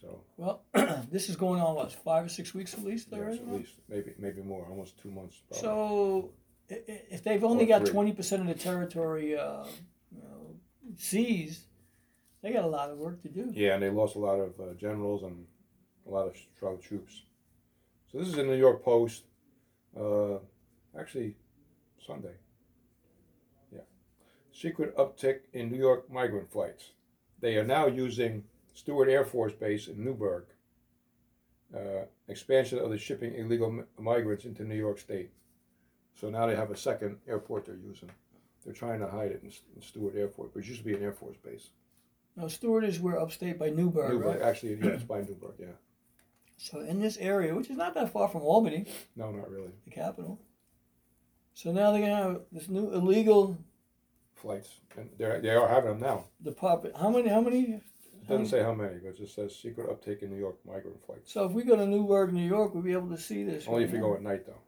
[0.00, 0.62] So, Well,
[1.10, 4.12] this is going on what five or six weeks at least yes, at least, maybe
[4.18, 5.42] maybe more, almost two months.
[5.48, 5.60] Probably.
[5.60, 6.30] So,
[6.68, 9.64] if they've only Or got twenty percent of the territory, uh,
[10.12, 10.54] you know,
[10.96, 11.62] seized,
[12.42, 13.50] they got a lot of work to do.
[13.52, 15.46] Yeah, and they lost a lot of uh, generals and
[16.06, 17.22] a lot of strong troops.
[18.10, 19.24] So this is in the New York Post.
[19.98, 20.38] Uh,
[20.98, 21.36] actually,
[22.04, 22.34] Sunday.
[23.72, 23.80] Yeah.
[24.52, 26.92] Secret uptick in New York migrant flights.
[27.40, 28.44] They are now using
[28.74, 30.44] Stewart Air Force Base in Newburgh.
[31.74, 35.30] Uh, expansion of the shipping illegal mi- migrants into New York State.
[36.18, 38.10] So now they have a second airport they're using.
[38.64, 40.94] They're trying to hide it in, in Stewart Air Force, but it used to be
[40.94, 41.68] an Air Force base.
[42.36, 44.42] Now, Stewart is where upstate by Newburgh, Newburgh, right?
[44.42, 45.66] actually, yeah, it's by Newburgh, yeah.
[46.60, 49.70] So in this area, which is not that far from Albany, No, not really.
[49.84, 50.38] the capital.
[51.54, 53.56] So now they're gonna have this new illegal
[54.34, 56.24] Flights, and they're, they are having them now.
[56.42, 56.96] department.
[56.96, 57.28] How many?
[57.28, 57.60] How many?
[58.20, 61.04] It doesn't say how many, but it just says secret uptake in New York migrant
[61.04, 61.32] flights.
[61.32, 63.66] So if we go to Newburgh, New York, we'll be able to see this.
[63.66, 64.06] Only right if you now.
[64.08, 64.60] go at night, though,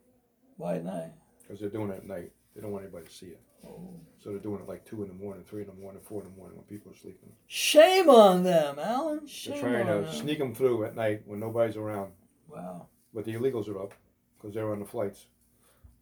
[0.57, 1.13] Why at night?
[1.43, 2.33] because they're doing it at night.
[2.57, 3.41] They don't want anybody to see it.
[3.63, 6.31] So they're doing it like 2 in the morning, 3 in the morning, 4 in
[6.31, 7.31] the morning when people are sleeping.
[7.47, 9.27] Shame on them, Alan.
[9.27, 10.15] Shame They're trying on to them.
[10.15, 12.13] sneak them through at night when nobody's around.
[12.49, 13.95] Wow, But the illegals are up
[14.37, 15.27] because they're on the flights.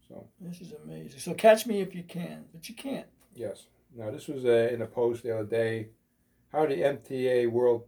[0.08, 1.20] So, this is amazing.
[1.20, 3.06] So catch me if you can, but you can't.
[3.34, 3.66] yes.
[3.96, 5.88] Now, this was uh, in a post the other day.
[6.52, 7.84] how the MTA world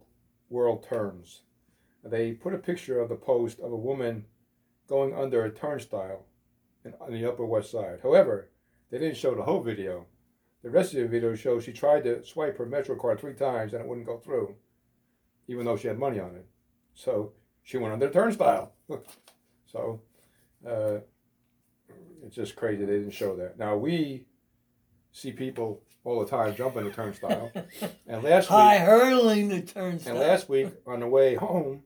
[0.49, 1.41] world turns.
[2.03, 4.25] They put a picture of the post of a woman
[4.87, 6.25] going under a turnstile
[6.85, 7.99] in, on the Upper West Side.
[8.03, 8.49] However,
[8.91, 10.05] they didn't show the whole video.
[10.63, 13.73] The rest of the video shows she tried to swipe her Metro card three times
[13.73, 14.55] and it wouldn't go through,
[15.47, 16.45] even though she had money on it.
[16.93, 17.31] So
[17.63, 18.73] she went under the turnstile.
[19.65, 20.01] so
[20.67, 20.97] uh,
[22.23, 23.57] it's just crazy they didn't show that.
[23.57, 24.25] Now we
[25.11, 27.51] see people all the time jumping the turnstile.
[28.07, 30.13] and last High week, hurling the turnstile.
[30.13, 31.83] and last week on the way home,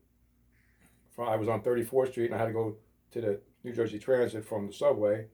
[1.16, 2.76] from I was on 34th Street and I had to go
[3.12, 5.28] to the New Jersey Transit from the subway.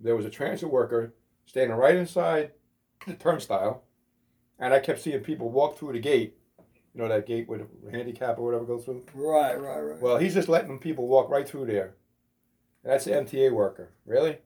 [0.00, 1.14] There was a transit worker
[1.46, 2.52] standing right inside
[3.06, 3.84] the turnstile,
[4.58, 6.36] and I kept seeing people walk through the gate.
[6.94, 9.04] You know that gate with a handicap or whatever goes through.
[9.14, 10.00] Right, right, right.
[10.00, 11.94] Well, he's just letting people walk right through there.
[12.82, 13.90] That's the MTA worker.
[14.06, 14.38] Really?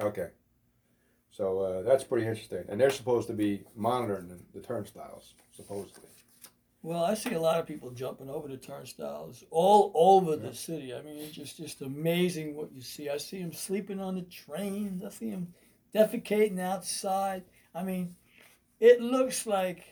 [0.00, 0.28] Okay.
[1.30, 2.64] So uh, that's pretty interesting.
[2.68, 6.08] And they're supposed to be monitoring the, the turnstiles, supposedly.
[6.82, 10.92] Well, I see a lot of people jumping over the turnstiles all over the city.
[10.92, 13.08] I mean, it's just just amazing what you see.
[13.08, 15.04] I see them sleeping on the trains.
[15.04, 15.54] I see them
[15.94, 17.44] defecating outside.
[17.72, 18.16] I mean,
[18.80, 19.84] it looks like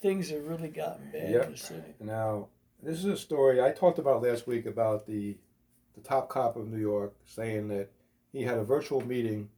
[0.00, 1.44] things have really gotten bad Yep.
[1.46, 1.94] in the city.
[2.00, 2.48] Now,
[2.82, 5.36] this is a story I talked about last week about the
[5.94, 7.88] the top cop of New York saying that
[8.32, 9.48] he had a virtual meeting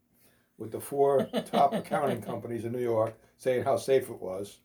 [0.59, 4.59] with the four top accounting companies in New York saying how safe it was.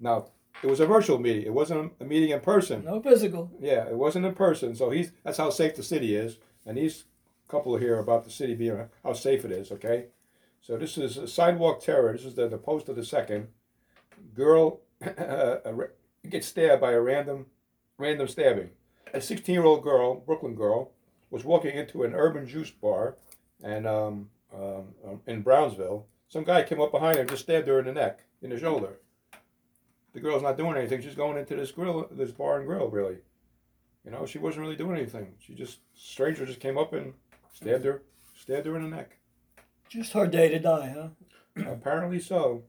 [0.00, 0.26] Now,
[0.62, 1.44] it was a virtual meeting.
[1.44, 2.84] It wasn't a meeting in person.
[2.84, 3.50] No physical.
[3.60, 4.74] Yeah, it wasn't in person.
[4.74, 6.38] So he's that's how safe the city is.
[6.66, 7.04] And these
[7.48, 9.72] couple here about the city being how safe it is.
[9.72, 10.06] Okay,
[10.60, 12.12] so this is a sidewalk terror.
[12.12, 13.48] This is the, the post of the second.
[14.34, 14.80] Girl
[16.28, 17.46] gets stabbed by a random
[17.98, 18.70] random stabbing.
[19.14, 20.92] A 16 year old girl, Brooklyn girl,
[21.30, 23.16] was walking into an urban juice bar,
[23.62, 27.68] and um, um, um, in Brownsville, some guy came up behind her and just stabbed
[27.68, 28.98] her in the neck, in the shoulder.
[30.12, 31.02] The girl's not doing anything.
[31.02, 33.18] She's going into this grill, this bar and grill, really.
[34.04, 35.34] You know, she wasn't really doing anything.
[35.38, 37.12] She just stranger just came up and
[37.52, 38.02] stabbed her,
[38.34, 39.18] stabbed her in the neck.
[39.88, 41.08] Just her day to die, huh?
[41.72, 42.64] Apparently so.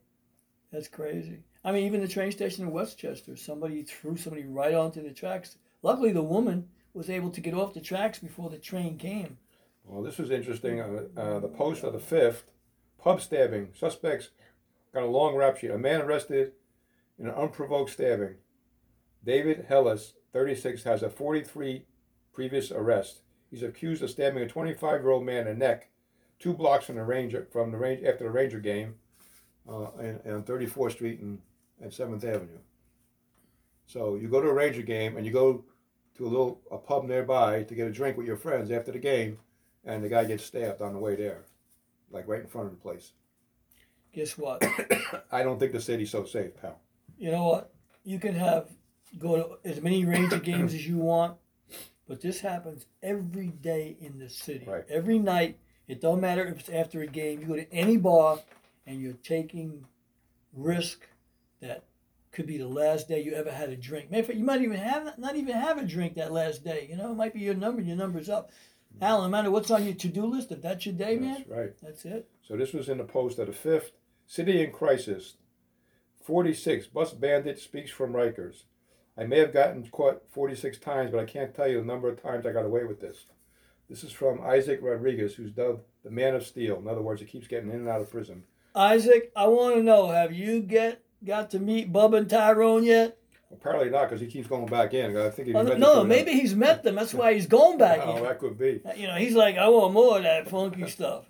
[0.71, 1.39] That's crazy.
[1.63, 5.57] I mean, even the train station in Westchester, somebody threw somebody right onto the tracks.
[5.81, 9.37] Luckily, the woman was able to get off the tracks before the train came.
[9.83, 10.79] Well, this was interesting.
[10.79, 12.51] Uh, uh, the post of the fifth,
[13.01, 13.69] pub stabbing.
[13.77, 14.29] Suspects
[14.93, 15.71] got a long rap sheet.
[15.71, 16.53] A man arrested
[17.19, 18.35] in an unprovoked stabbing.
[19.23, 21.85] David Hellis, 36, has a 43
[22.33, 23.21] previous arrest.
[23.51, 25.89] He's accused of stabbing a 25 year old man in the neck,
[26.39, 28.95] two blocks from the Ranger from the range after the Ranger game,
[29.67, 31.39] uh, and, and on 34th Street and,
[31.81, 32.59] and 7th Avenue.
[33.85, 35.65] So you go to a Ranger game and you go
[36.15, 38.99] to a little a pub nearby to get a drink with your friends after the
[38.99, 39.39] game,
[39.83, 41.45] and the guy gets stabbed on the way there,
[42.11, 43.13] like right in front of the place.
[44.13, 44.63] Guess what?
[45.31, 46.79] I don't think the city's so safe, pal.
[47.19, 47.73] You know what?
[48.03, 48.69] You can have
[49.19, 51.37] go to as many Ranger games as you want,
[52.07, 54.65] but this happens every day in the city.
[54.67, 54.85] Right.
[54.89, 55.59] Every night.
[55.87, 57.41] It don't matter if it's after a game.
[57.41, 58.37] You go to any bar,
[58.85, 59.85] and you're taking
[60.53, 61.07] risk
[61.61, 61.83] that
[62.31, 64.11] could be the last day you ever had a drink.
[64.11, 66.87] Matter of fact, you might even have not even have a drink that last day.
[66.89, 67.81] You know, it might be your number.
[67.81, 68.51] Your number's up.
[68.93, 69.03] Mm-hmm.
[69.03, 71.73] Alan, no matter what's on your to-do list, if that's your day, man, right.
[71.81, 72.29] that's it.
[72.47, 73.91] So this was in the post of the fifth.
[74.27, 75.37] City in crisis.
[76.29, 76.85] 46.
[76.87, 78.65] Bus bandit speaks from Rikers.
[79.17, 82.21] I may have gotten caught 46 times, but I can't tell you the number of
[82.21, 83.25] times I got away with this.
[83.89, 86.77] This is from Isaac Rodriguez, who's dubbed the Man of Steel.
[86.77, 88.43] In other words, he keeps getting in and out of prison.
[88.75, 93.17] Isaac, I want to know: Have you get got to meet Bub and Tyrone yet?
[93.51, 95.17] Apparently not, because he keeps going back in.
[95.17, 96.93] I think he Oh, no, maybe he's met them.
[96.93, 98.23] That's why he's going back Oh, in.
[98.23, 98.79] that could be.
[98.85, 101.25] Uh, you know, he's like, I want more of that funky stuff.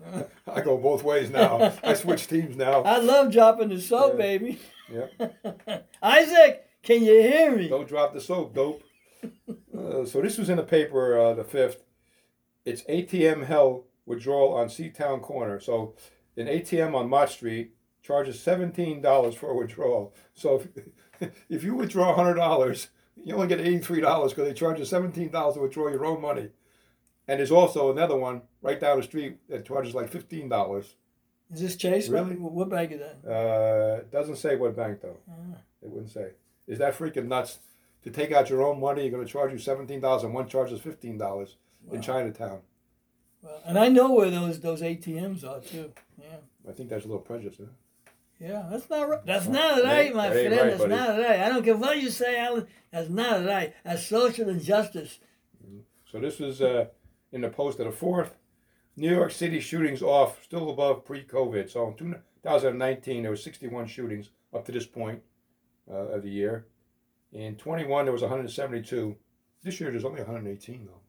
[0.46, 1.72] I go both ways now.
[1.82, 2.82] I switch teams now.
[2.84, 4.18] I love dropping the soap, Yeah.
[4.18, 4.60] baby.
[4.92, 5.80] Yeah.
[6.04, 7.68] Isaac, can you hear me?
[7.68, 8.84] Don't drop the soap, dope.
[9.24, 11.84] Uh, so this was in the paper, uh, the fifth.
[12.66, 15.60] It's ATM hell withdrawal on Seatown Corner.
[15.60, 15.96] So
[16.38, 20.14] an ATM on Mott Street charges seventeen dollars for a withdrawal.
[20.34, 20.64] So
[21.20, 22.90] if, if you withdraw hundred dollars,
[23.24, 26.06] you only get eighty three dollars because they charge you seventeen dollars to withdraw your
[26.06, 26.50] own money.
[27.28, 30.96] And there's also another one right down the street that charges like fifteen dollars.
[31.54, 32.10] Is this Chase?
[32.10, 32.36] Really?
[32.36, 33.30] What, what bank is that?
[33.30, 35.18] Uh, doesn't say what bank though.
[35.82, 36.32] It wouldn't say.
[36.68, 37.60] Is that freaking nuts?
[38.04, 40.48] To take out your own money, you're going to charge you seventeen dollars, and one
[40.48, 41.58] charges fifteen dollars
[41.92, 42.60] in Chinatown.
[43.42, 45.92] Well, and I know where those those ATMs are too.
[46.18, 46.38] Yeah.
[46.68, 47.58] I think that's a little prejudice.
[47.60, 47.66] Huh?
[48.40, 49.26] Yeah, that's not right.
[49.26, 50.52] That's not right, my that friend.
[50.52, 50.96] right, that's buddy.
[50.96, 51.40] not right.
[51.42, 52.68] I don't care what you say, Alan.
[52.92, 53.74] That's not right.
[53.84, 55.20] That's social injustice.
[56.10, 56.86] So this was uh,
[57.34, 58.34] in the post of the fourth.
[59.00, 61.70] New York City shootings off, still above pre-COVID.
[61.70, 65.22] So in 2019, there were 61 shootings up to this point
[65.90, 66.68] uh, of the year.
[67.32, 69.16] In 21, there was 172.
[69.64, 71.00] This year, there's only 118 though.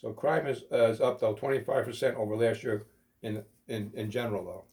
[0.00, 2.86] So crime is, uh, is up though 25% over last year
[3.22, 4.64] in in, in general though.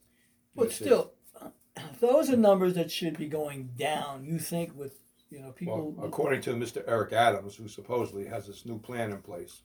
[0.56, 1.14] But still,
[2.00, 4.24] those are numbers that should be going down.
[4.24, 5.00] You think with
[5.30, 5.92] you know people.
[5.92, 6.84] Well, according to Mr.
[6.88, 9.64] Eric Adams, who supposedly has this new plan in place,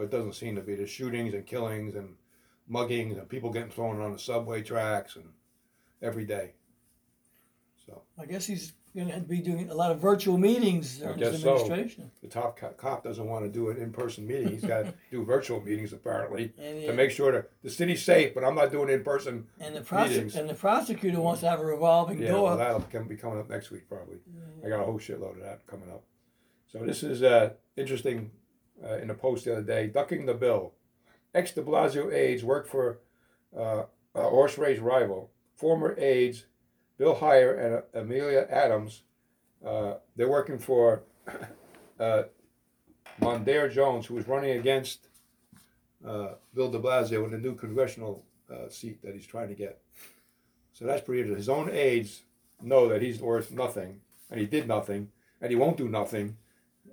[0.00, 0.74] but it doesn't seem to be.
[0.74, 2.14] There's shootings and killings and
[2.70, 5.26] muggings and people getting thrown on the subway tracks and
[6.00, 6.52] every day.
[7.84, 11.18] So I guess he's going to be doing a lot of virtual meetings I during
[11.18, 12.08] his guess so.
[12.22, 14.48] The top co- cop doesn't want to do an in-person meeting.
[14.48, 18.32] He's got to do virtual meetings apparently to yeah, make sure that the city's safe.
[18.34, 19.48] But I'm not doing in-person.
[19.60, 20.34] and the prosec- meetings.
[20.34, 22.44] and the prosecutor wants to have a revolving Yeah, door.
[22.44, 24.16] well, that'll come- be coming up next week probably.
[24.64, 26.04] I got a whole shitload of that coming up.
[26.72, 28.30] So this is uh, interesting
[28.84, 29.86] uh, in the post the other day.
[29.86, 30.72] Ducking the bill.
[31.34, 32.98] Ex de Blasio aides work for
[33.56, 35.30] uh, uh, horse race rival.
[35.54, 36.46] Former aides
[36.98, 39.02] Bill Heyer and uh, Amelia Adams.
[39.64, 41.02] Uh, they're working for
[41.98, 42.24] uh,
[43.20, 45.08] Mondaire Jones, who is running against
[46.06, 49.80] uh, Bill de Blasio in the new congressional uh, seat that he's trying to get.
[50.72, 51.38] So that's pretty interesting.
[51.38, 52.22] His own aides
[52.62, 54.00] know that he's worth nothing,
[54.30, 55.08] and he did nothing,
[55.40, 56.36] and he won't do nothing.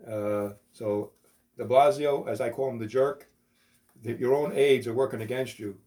[0.05, 1.11] Uh, so
[1.57, 3.27] de Blasio, as I call him, the jerk,
[4.03, 5.77] the, your own aides are working against you.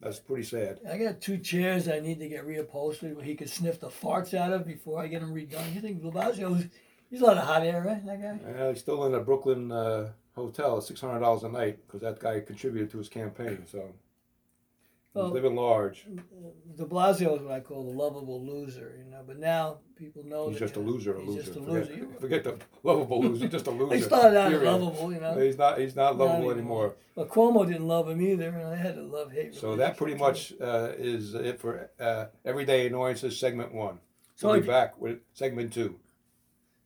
[0.00, 0.80] That's pretty sad.
[0.90, 4.32] I got two chairs I need to get reupholstered where he could sniff the farts
[4.32, 5.74] out of before I get them redone.
[5.74, 6.66] You think Blasio's
[7.10, 8.06] he's a lot of hot air, right?
[8.06, 8.62] That guy.
[8.62, 12.20] Uh, he's still in a Brooklyn uh, hotel, six hundred dollars a night, because that
[12.20, 13.64] guy contributed to his campaign.
[13.66, 13.92] So
[15.14, 16.06] Well- living large.
[16.76, 19.22] De Blasio is what I call the lovable loser, you know.
[19.26, 21.16] But now people know He's just a loser.
[21.16, 21.42] A he's loser.
[21.42, 22.06] just a forget, loser.
[22.20, 23.42] forget the lovable loser.
[23.44, 23.96] He's just a loser.
[23.96, 24.70] He started out period.
[24.70, 25.36] lovable, you know.
[25.38, 25.78] He's not.
[25.78, 26.94] He's not Not lovable anymore.
[27.16, 29.54] But Cuomo didn't love him either, and I had to love hate.
[29.56, 33.98] So that pretty much uh, is it for uh, Everyday Annoyances segment one.
[34.36, 35.98] So we'll be back with segment two.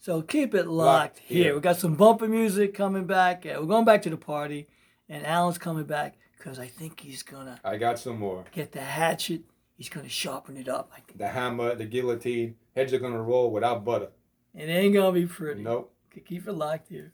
[0.00, 1.44] So keep it locked, Locked here.
[1.44, 1.54] here.
[1.54, 3.44] We got some bumper music coming back.
[3.44, 4.68] Yeah, we're going back to the party,
[5.08, 8.44] and Alan's coming back because I think he's gonna I got some more.
[8.52, 9.42] get the hatchet.
[9.76, 10.90] He's gonna sharpen it up.
[10.94, 11.18] I think.
[11.18, 12.56] The hammer, the guillotine.
[12.74, 14.08] Heads are gonna roll without butter.
[14.54, 15.62] It ain't gonna be pretty.
[15.62, 15.92] Nope.
[16.26, 17.12] Keep it locked here.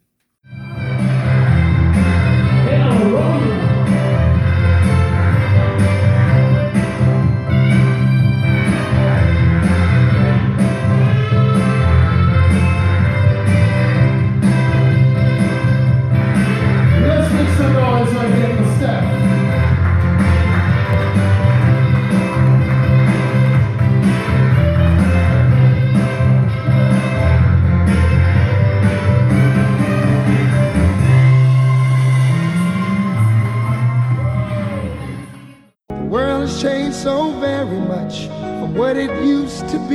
[2.70, 3.57] Let's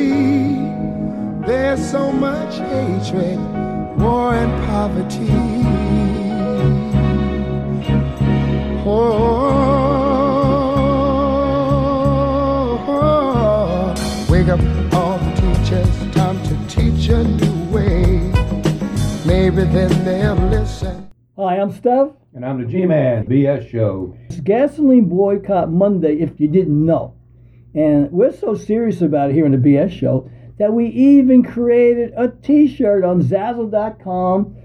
[0.04, 1.48] used to be.
[1.48, 3.40] There's so much hatred,
[4.00, 5.30] war, and poverty.
[8.86, 9.14] Oh,
[14.30, 14.60] wake up
[14.94, 18.32] all the teachers, time to teach a new way.
[19.26, 21.10] Maybe then they'll listen.
[21.38, 22.10] Hi, I'm Steph.
[22.34, 24.16] And I'm the G-Man BS show.
[24.30, 27.14] It's Gasoline Boycott Monday, if you didn't know.
[27.74, 32.14] And we're so serious about it here on the BS show that we even created
[32.16, 34.56] a t shirt on Zazzle.com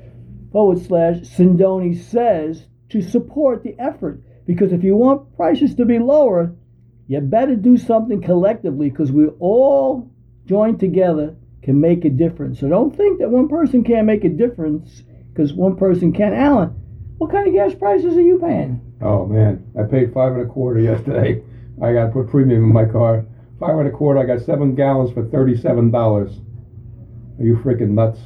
[0.53, 4.23] forward slash Sindoni says to support the effort.
[4.47, 6.55] Because if you want prices to be lower,
[7.07, 10.11] you better do something collectively because we all
[10.47, 12.61] joined together can make a difference.
[12.61, 15.03] So don't think that one person can't make a difference
[15.33, 16.33] because one person can.
[16.33, 16.71] Alan,
[17.19, 18.81] what kind of gas prices are you paying?
[19.01, 21.43] Oh man, I paid five and a quarter yesterday.
[21.83, 23.25] I got to put premium in my car.
[23.61, 24.21] Five and a quarter.
[24.21, 26.41] I got seven gallons for thirty-seven dollars.
[27.39, 28.21] Are you freaking nuts?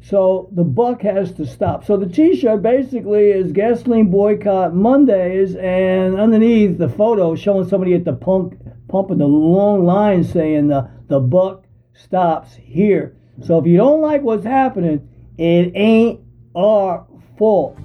[0.00, 1.84] So the buck has to stop.
[1.84, 8.04] So the T-shirt basically is gasoline boycott Mondays, and underneath the photo showing somebody at
[8.04, 8.54] the pump
[8.88, 13.16] pumping the long line saying the the buck stops here.
[13.44, 16.20] So if you don't like what's happening, it ain't
[16.54, 17.06] our
[17.36, 17.78] fault.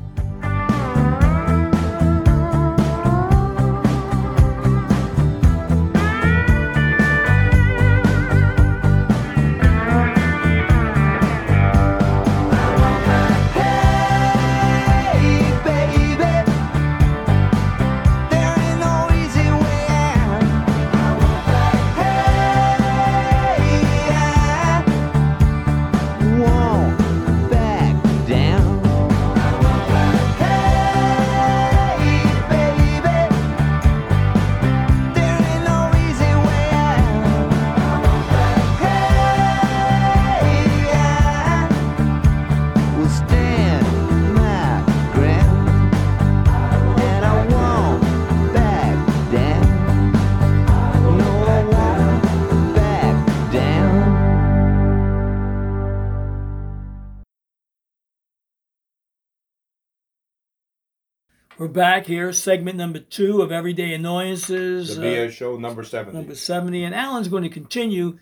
[61.73, 64.95] Back here, segment number two of Everyday Annoyances.
[64.95, 66.15] The uh, show number 70.
[66.15, 66.83] number 70.
[66.83, 68.19] And Alan's going to continue.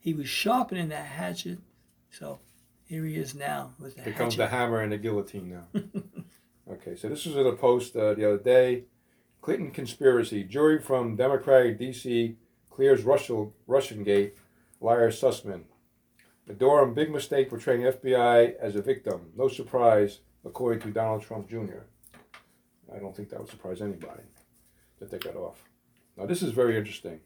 [0.00, 1.58] He was sharpening that hatchet.
[2.10, 2.38] So
[2.86, 5.80] here he is now with the Here comes the hammer and the guillotine now.
[6.72, 8.84] okay, so this was in a post uh, the other day.
[9.42, 10.42] Clinton conspiracy.
[10.42, 12.36] Jury from Democratic D.C.
[12.70, 14.34] clears Russell, Russian gate.
[14.80, 15.64] Liar Sussmann.
[16.58, 19.32] Durham big mistake portraying FBI as a victim.
[19.36, 21.84] No surprise, according to Donald Trump Jr.
[22.94, 24.22] I don't think that would surprise anybody
[25.00, 25.62] that they got off.
[26.16, 27.20] Now, this is very interesting.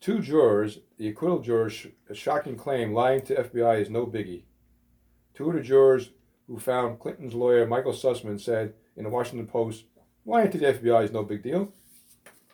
[0.00, 4.42] Two jurors, the acquittal jurors, a shocking claim lying to FBI is no biggie.
[5.34, 6.10] Two of the jurors
[6.46, 9.84] who found Clinton's lawyer, Michael Sussmann, said in the Washington Post,
[10.26, 11.72] lying to the FBI is no big deal.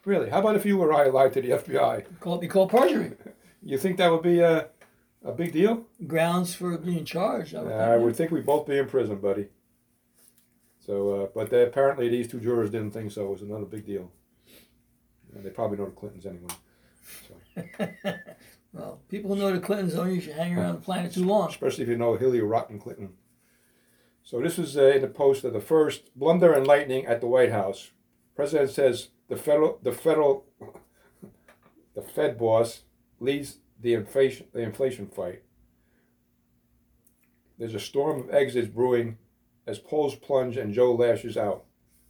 [0.04, 0.30] Really?
[0.30, 2.04] How about if you or I lied to the FBI?
[2.20, 3.12] Call it be called perjury.
[3.60, 4.68] You think that would be a,
[5.24, 5.84] a big deal?
[6.06, 7.56] Grounds for being charged.
[7.56, 8.04] I would I think.
[8.04, 9.48] would think we'd both be in prison, buddy.
[10.88, 13.26] So, uh, but they, apparently these two jurors didn't think so.
[13.26, 14.10] It was another big deal.
[15.34, 16.48] And they probably know the Clintons anyway.
[18.72, 21.48] Well, people who know the Clintons don't usually hang around the planet too long.
[21.48, 23.14] especially if you know Hillary Rotten Clinton.
[24.22, 27.26] So this was uh, in the post of the first blunder and lightning at the
[27.26, 27.92] White House.
[28.36, 30.44] President says the federal, the federal,
[31.94, 32.82] the Fed boss
[33.20, 35.42] leads the inflation, the inflation fight.
[37.58, 39.16] There's a storm of exits brewing
[39.68, 41.64] as polls plunge and Joe lashes out.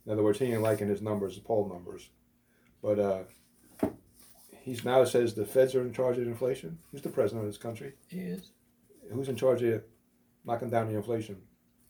[0.06, 2.08] In other words, he ain't liking his numbers, the poll numbers.
[2.82, 3.22] But uh,
[4.62, 6.78] he's now says the Feds are in charge of inflation.
[6.90, 7.92] Who's the president of this country?
[8.08, 8.52] He is.
[9.12, 9.82] Who's in charge of
[10.44, 11.36] knocking down the inflation?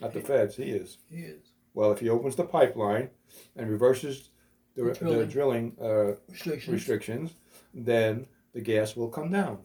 [0.00, 0.98] Not the feds, he is.
[1.10, 1.52] He is.
[1.74, 3.10] Well, if he opens the pipeline
[3.56, 4.30] and reverses
[4.76, 5.28] the, The the drilling.
[5.28, 6.72] drilling, uh, Restrictions.
[6.72, 7.30] restrictions,
[7.74, 9.58] then the gas will come down.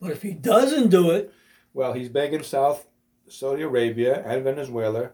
[0.00, 1.32] But if he doesn't do it,
[1.74, 2.86] Well, he's begging South
[3.28, 5.12] Saudi Arabia and Venezuela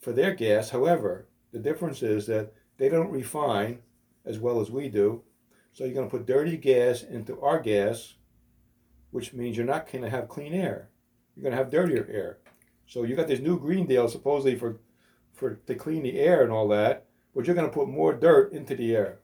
[0.00, 0.70] for their gas.
[0.70, 3.78] However, the difference is that they don't refine
[4.24, 5.22] as well as we do.
[5.72, 8.14] So you're going to put dirty gas into our gas,
[9.10, 10.88] which means you're not going to have clean air.
[11.34, 12.38] You're going to have dirtier air.
[12.86, 14.80] So you got this new Green Deal supposedly for,
[15.32, 18.52] for to clean the air and all that, but you're going to put more dirt
[18.52, 19.18] into the air.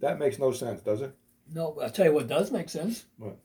[0.00, 1.16] That makes no sense, does it?
[1.52, 3.04] no, I'll tell you what does make sense.
[3.18, 3.36] What?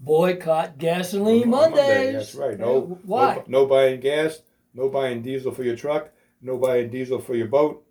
[0.00, 1.76] Boycott gasoline On Mondays.
[1.78, 2.58] Monday, That's right.
[2.58, 3.34] No, uh, Why?
[3.46, 4.40] No, no buying gas.
[4.74, 6.10] No buying diesel for your truck.
[6.42, 7.84] No buying diesel for your boat.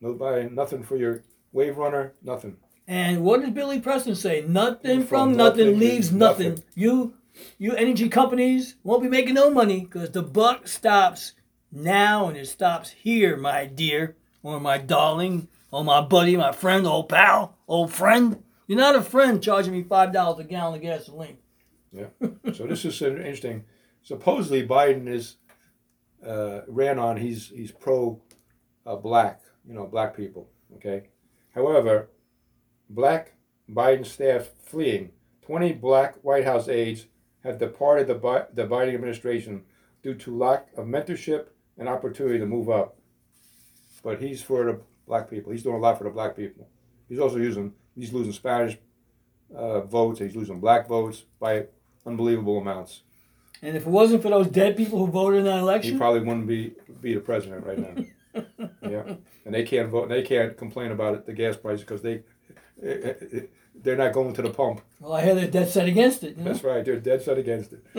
[0.00, 1.22] No buying nothing for your
[1.52, 2.14] wave runner.
[2.22, 2.56] Nothing.
[2.88, 4.44] And what did Billy Preston say?
[4.46, 6.48] Nothing From from, nothing, nothing leaves nothing.
[6.50, 6.64] nothing.
[6.74, 7.14] You,
[7.56, 11.34] you energy companies won't be making no money because the buck stops
[11.70, 16.84] now and it stops here, my dear, or my darling, or my buddy, my friend,
[16.86, 18.42] old pal, old friend.
[18.70, 21.38] You're not a friend charging me five dollars a gallon of gasoline.
[21.90, 22.06] Yeah.
[22.54, 23.64] so this is interesting.
[24.04, 25.38] Supposedly Biden is
[26.24, 27.16] uh, ran on.
[27.16, 28.22] He's he's pro
[28.86, 29.40] uh, black.
[29.66, 30.50] You know, black people.
[30.76, 31.08] Okay.
[31.52, 32.10] However,
[32.88, 33.32] black
[33.68, 35.10] Biden staff fleeing.
[35.42, 37.06] Twenty black White House aides
[37.42, 39.64] have departed the Bi- the Biden administration
[40.00, 41.46] due to lack of mentorship
[41.76, 42.96] and opportunity to move up.
[44.04, 45.50] But he's for the black people.
[45.50, 46.68] He's doing a lot for the black people.
[47.08, 47.72] He's also using.
[48.00, 48.78] He's losing Spanish
[49.54, 50.20] uh, votes.
[50.20, 51.66] He's losing black votes by
[52.06, 53.02] unbelievable amounts.
[53.62, 56.20] And if it wasn't for those dead people who voted in that election, He probably
[56.20, 58.04] wouldn't be be the president right now.
[58.88, 60.08] yeah, and they can't vote.
[60.08, 62.22] They can't complain about it, the gas prices because they
[63.74, 64.80] they're not going to the pump.
[64.98, 66.38] well, I hear they're dead set against it.
[66.38, 66.52] You know?
[66.52, 66.82] That's right.
[66.82, 67.84] They're dead set against it.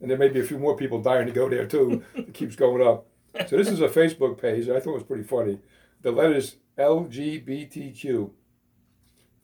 [0.00, 2.02] and there may be a few more people dying to go there too.
[2.16, 3.06] It keeps going up.
[3.46, 4.68] So this is a Facebook page.
[4.68, 5.60] I thought it was pretty funny.
[6.02, 8.30] The letters LGBTQ.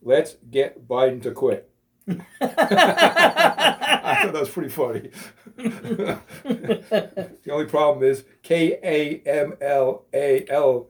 [0.03, 1.71] Let's get Biden to quit.
[2.41, 5.11] I thought that was pretty funny.
[5.57, 10.89] the only problem is K A M L A L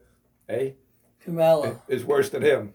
[0.49, 0.75] A
[1.23, 1.81] Kamala.
[1.87, 2.73] is worse than him.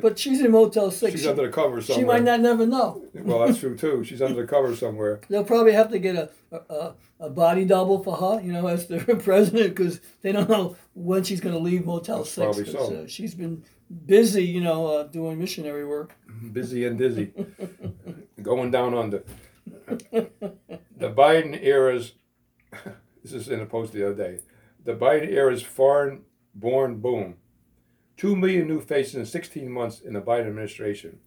[0.00, 1.10] But she's in Motel 6.
[1.12, 2.00] She's She, under the cover somewhere.
[2.00, 3.02] she might not never know.
[3.12, 4.04] Well, that's true too.
[4.04, 5.20] She's under the cover somewhere.
[5.28, 8.86] They'll probably have to get a, a, a body double for her, you know, as
[8.86, 12.44] the president, because they don't know when she's going to leave Motel That's 6.
[12.44, 12.94] probably so.
[13.02, 13.64] uh, she's been
[14.06, 16.14] busy, you know, uh, doing missionary work.
[16.52, 17.32] busy and dizzy,
[18.42, 19.22] going down under.
[20.10, 22.12] The Biden era's,
[23.22, 24.40] this is in a post the other day,
[24.84, 26.22] the Biden era's foreign
[26.54, 27.36] born boom.
[28.16, 31.18] Two million new faces in 16 months in the Biden administration.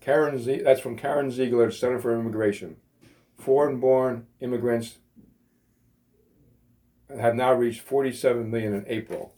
[0.00, 2.76] Karen Z, that's from Karen Zeigler, Center for Immigration.
[3.36, 4.98] Foreign born immigrants
[7.16, 9.34] have now reached 47 million in April.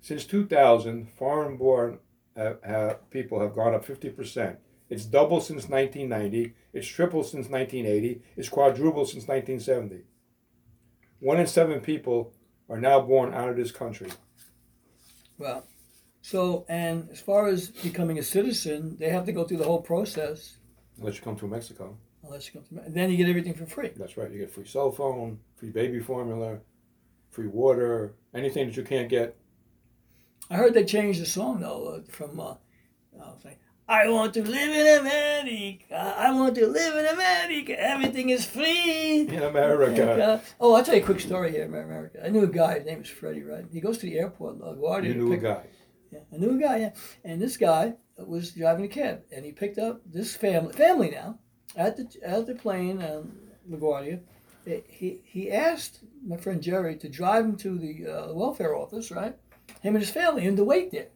[0.00, 1.98] Since 2000, foreign born
[2.36, 4.56] have, have, people have gone up 50%.
[4.88, 6.54] It's doubled since 1990.
[6.72, 8.22] It's tripled since 1980.
[8.36, 10.04] It's quadrupled since 1970.
[11.20, 12.32] One in seven people
[12.68, 14.10] are now born out of this country.
[15.38, 15.64] Well,
[16.22, 19.82] so and as far as becoming a citizen, they have to go through the whole
[19.82, 20.56] process.
[20.98, 21.96] Unless you come to Mexico.
[22.24, 23.90] Unless you come to, and then you get everything for free.
[23.96, 24.30] That's right.
[24.30, 26.58] You get free cell phone, free baby formula,
[27.30, 29.36] free water, anything that you can't get.
[30.50, 32.54] I heard they changed the song though uh, from uh,
[33.18, 33.34] uh,
[33.88, 35.94] "I want to live in America.
[35.94, 37.80] I want to live in America.
[37.80, 40.02] Everything is free In America.
[40.02, 42.18] America." Oh, I'll tell you a quick story here in America.
[42.24, 42.78] I knew a guy.
[42.78, 43.44] His name was Freddie.
[43.44, 43.64] Right?
[43.72, 44.58] He goes to the airport.
[44.58, 45.04] LaGuardia.
[45.04, 45.62] You to knew a guy.
[46.10, 46.76] Yeah, I knew a guy.
[46.78, 46.92] Yeah,
[47.24, 50.72] and this guy was driving a cab, and he picked up this family.
[50.72, 51.38] Family now
[51.76, 53.38] at the at the plane, um,
[53.70, 54.20] LaGuardia.
[54.88, 59.36] He he asked my friend Jerry to drive him to the uh, welfare office, right?
[59.80, 61.08] Him and his family, and to wait there.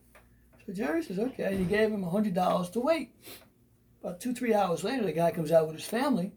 [0.67, 1.45] So Jerry says, okay.
[1.45, 3.11] And he gave him hundred dollars to wait.
[4.03, 6.33] About two three hours later, the guy comes out with his family,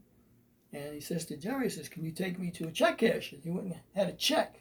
[0.73, 3.31] and he says to Jerry, he says, "Can you take me to a check cash?"
[3.31, 4.59] And he went and had a check.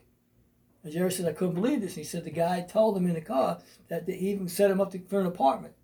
[0.85, 1.97] And Jerry said, I couldn't believe this.
[1.97, 3.59] And he said the guy told him in the car
[3.89, 5.75] that they even set him up to, for an apartment.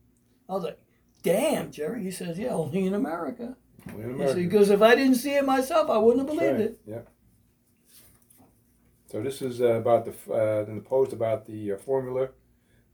[0.48, 0.78] I was like,
[1.24, 2.04] damn, Jerry.
[2.04, 3.56] He says, yeah, only in America.
[3.88, 4.34] Only in He, America.
[4.34, 6.60] said, because if I didn't see it myself, I wouldn't have believed right.
[6.60, 6.80] it.
[6.86, 6.98] Yeah.
[9.12, 12.30] So this is uh, about the uh, in the post about the uh, formula,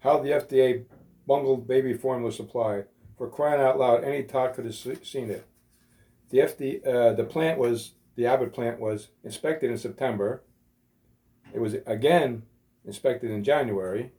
[0.01, 0.85] how the FDA
[1.29, 2.83] bungled baby formula supply.
[3.17, 5.47] For crying out loud, any talk could have seen it.
[6.31, 10.43] The FDA, uh, the plant was the Abbott plant was inspected in September.
[11.55, 12.43] It was again
[12.85, 14.11] inspected in January.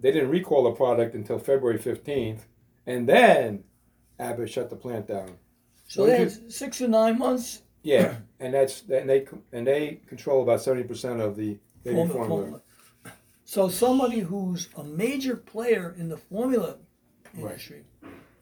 [0.00, 2.46] They didn't recall the product until February fifteenth,
[2.86, 3.64] and then
[4.18, 5.36] Abbott shut the plant down.
[5.86, 10.00] So What they had six or nine months Yeah, and that's and they and they
[10.06, 12.40] control about seventy percent of the baby formula, formula.
[12.40, 12.62] formula.
[13.44, 16.76] So somebody who's a major player in the formula
[17.34, 17.84] industry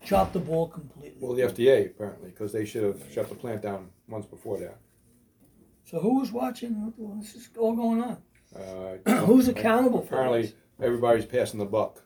[0.05, 1.17] dropped the ball completely.
[1.21, 4.79] Well, the FDA apparently, because they should have shut the plant down months before that.
[5.85, 6.93] So who was watching?
[6.97, 8.17] What this is all going on?
[8.57, 10.55] Uh, Who's accountable for Apparently, this?
[10.81, 12.03] everybody's passing the buck,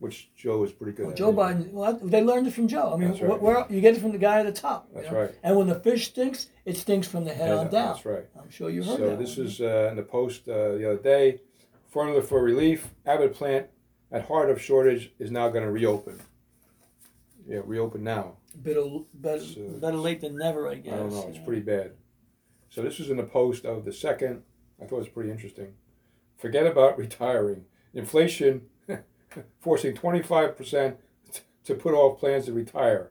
[0.00, 1.18] which Joe is pretty good Well, at.
[1.18, 2.92] Joe Biden, well, they learned it from Joe.
[2.92, 3.20] I mean, right.
[3.22, 4.88] wh- where you get it from the guy at the top.
[4.90, 5.20] you That's know?
[5.22, 5.34] right.
[5.42, 7.92] And when the fish stinks, it stinks from the head Yeah, on down.
[7.94, 8.24] That's right.
[8.38, 9.18] I'm sure you heard So that.
[9.18, 9.46] this one.
[9.46, 11.40] is uh, in the post uh, the other day.
[11.88, 12.88] Formula for relief.
[13.06, 13.68] Abbott plant
[14.12, 16.20] at heart of shortage is now going to reopen.
[17.46, 18.38] Yeah, reopen now.
[18.56, 18.84] better,
[19.14, 20.92] better, So- better late than never, I guess.
[20.94, 21.26] I don't know.
[21.28, 21.92] It's you pretty bad.
[22.70, 24.42] So this was in the post of the second.
[24.82, 25.74] I thought it was pretty interesting.
[26.36, 27.66] Forget about retiring.
[27.92, 28.62] Inflation
[29.60, 30.96] forcing 25%
[31.64, 33.10] to put off plans to retire.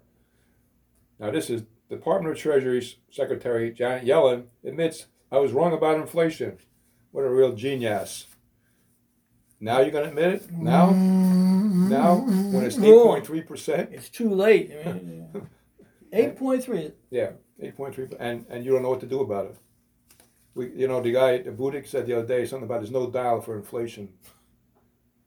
[1.20, 6.58] Now this is Department of Treasury Secretary Janet Yellen admits I was wrong about inflation.
[7.12, 8.28] What a real genius.
[9.60, 10.52] Now you're going to admit it?
[10.52, 10.92] Now?
[10.92, 12.16] Now?
[12.18, 13.92] When it's 8.3%?
[13.94, 14.72] It's too late.
[14.86, 15.48] I mean,
[16.14, 16.92] Eight point three.
[17.10, 19.58] Yeah, eight point three, and and you don't know what to do about it.
[20.54, 23.10] We, you know, the guy, the Budik said the other day something about there's no
[23.10, 24.10] dial for inflation.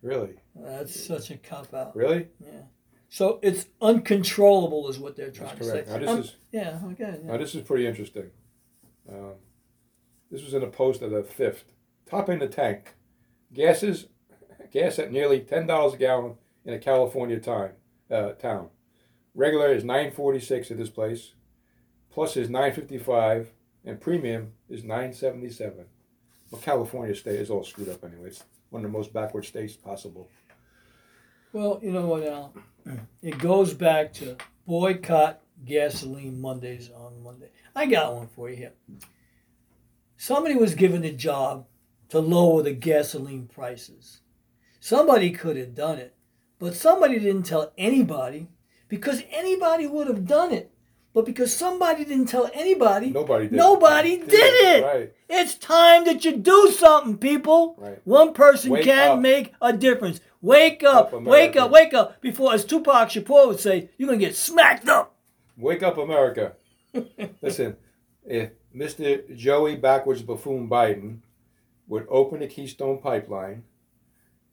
[0.00, 1.94] Really, That's such a cop out.
[1.96, 2.62] really, Yeah.
[3.08, 5.86] So it's uncontrollable, is what they're trying that's correct.
[5.88, 6.00] to Now say.
[6.04, 6.80] this Um, is yeah.
[6.92, 7.20] Okay.
[7.24, 8.30] now this is pretty interesting.
[9.08, 9.34] Um,
[10.30, 11.64] this was in a post of the fifth.
[12.08, 12.94] Topping the tank,
[13.52, 14.06] gases,
[14.72, 16.34] gas at nearly ten dollars a gallon
[16.64, 17.72] in a California time
[18.10, 18.70] uh, town.
[19.34, 21.34] Regular is nine forty six at this place,
[22.10, 23.52] plus is nine fifty five,
[23.84, 25.86] and premium is nine seventy seven.
[26.50, 28.28] Well, California state is all screwed up anyway.
[28.28, 30.28] It's one of the most backward states possible.
[31.56, 32.52] Well, you know what, Al?
[33.22, 34.36] It goes back to
[34.66, 37.48] boycott gasoline Mondays on Monday.
[37.74, 38.72] I got one for you here.
[40.18, 41.64] Somebody was given a job
[42.10, 44.20] to lower the gasoline prices.
[44.80, 46.14] Somebody could have done it,
[46.58, 48.48] but somebody didn't tell anybody
[48.88, 50.70] because anybody would have done it.
[51.14, 53.56] But because somebody didn't tell anybody, Nobody did.
[53.56, 54.84] nobody did it.
[54.84, 55.12] Right.
[55.30, 57.76] It's time that you do something, people.
[57.78, 57.98] Right.
[58.04, 59.20] One person Wake can up.
[59.20, 60.20] make a difference.
[60.46, 62.20] Wake up, Up, wake up, wake up.
[62.20, 65.16] Before, as Tupac Shakur would say, you're going to get smacked up.
[65.56, 66.52] Wake up, America.
[67.42, 67.76] Listen,
[68.24, 69.36] if Mr.
[69.36, 71.18] Joey backwards buffoon Biden
[71.88, 73.64] would open the Keystone Pipeline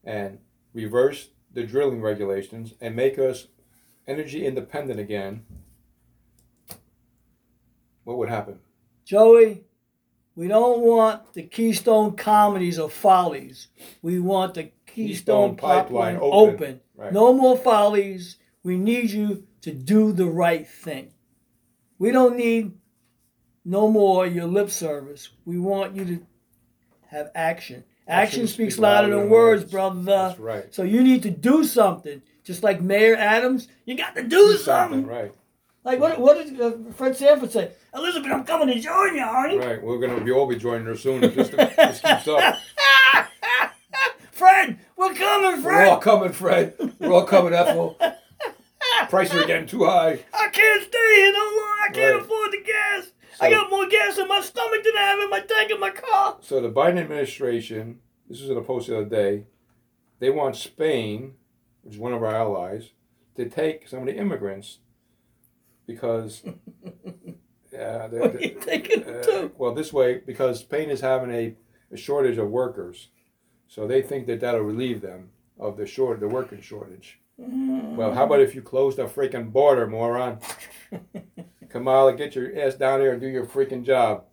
[0.03, 0.39] and
[0.73, 3.49] reverse the drilling regulations and make us
[4.07, 5.45] energy independent again,
[8.03, 8.57] what would happen?
[9.05, 9.63] Joey,
[10.35, 13.67] we don't want the Keystone comedies or follies.
[14.01, 16.53] We want the Keystone, Keystone Pipeline pipeline, open.
[16.55, 16.81] open.
[16.95, 17.13] Right.
[17.13, 18.37] No more follies.
[18.63, 21.13] We need you to do the right thing.
[21.97, 22.73] We don't need
[23.65, 25.29] no more your lip service.
[25.45, 26.25] We want you to
[27.07, 27.83] have action.
[28.07, 30.01] Action, speaks louder than words, brother.
[30.01, 30.75] That's right.
[30.75, 32.21] So you need to do something.
[32.43, 35.07] Just like Mayor Adams, you got to do, something.
[35.07, 35.33] Right.
[35.85, 36.19] Like what?
[36.19, 37.71] What did uh, Fred Sanford say?
[37.95, 39.59] Elizabeth, I'm coming to join you, Arnie.
[39.59, 42.57] Right, we're gonna be all be joining her soon if this, this keeps up.
[44.31, 44.79] Fred,
[45.09, 46.75] we're coming, We're all coming, Fred.
[46.99, 47.97] We're all coming, Ethel.
[49.09, 50.19] Prices are getting too high.
[50.33, 51.83] I can't stay here no longer.
[51.83, 52.21] I can't Right.
[52.23, 53.07] afford the gas.
[53.41, 55.89] I got more gas in my stomach than I have in my tank in my
[55.89, 56.37] car.
[56.41, 57.99] So the Biden administration,
[58.29, 59.45] this was in a post the other day,
[60.19, 61.33] they want Spain,
[61.81, 62.91] which is one of our allies,
[63.35, 64.79] to take some of the immigrants
[65.87, 66.43] because.
[67.73, 69.51] Uh, they- What are you thinking uh, too?
[69.57, 71.55] well, this way because Spain is having a,
[71.91, 73.09] a shortage of workers,
[73.73, 77.19] so they think that that'll relieve them of the short the working shortage.
[77.39, 80.37] Well, how about if you close the freaking border, moron?
[81.69, 84.25] Kamala, get your ass down there and do your freaking job.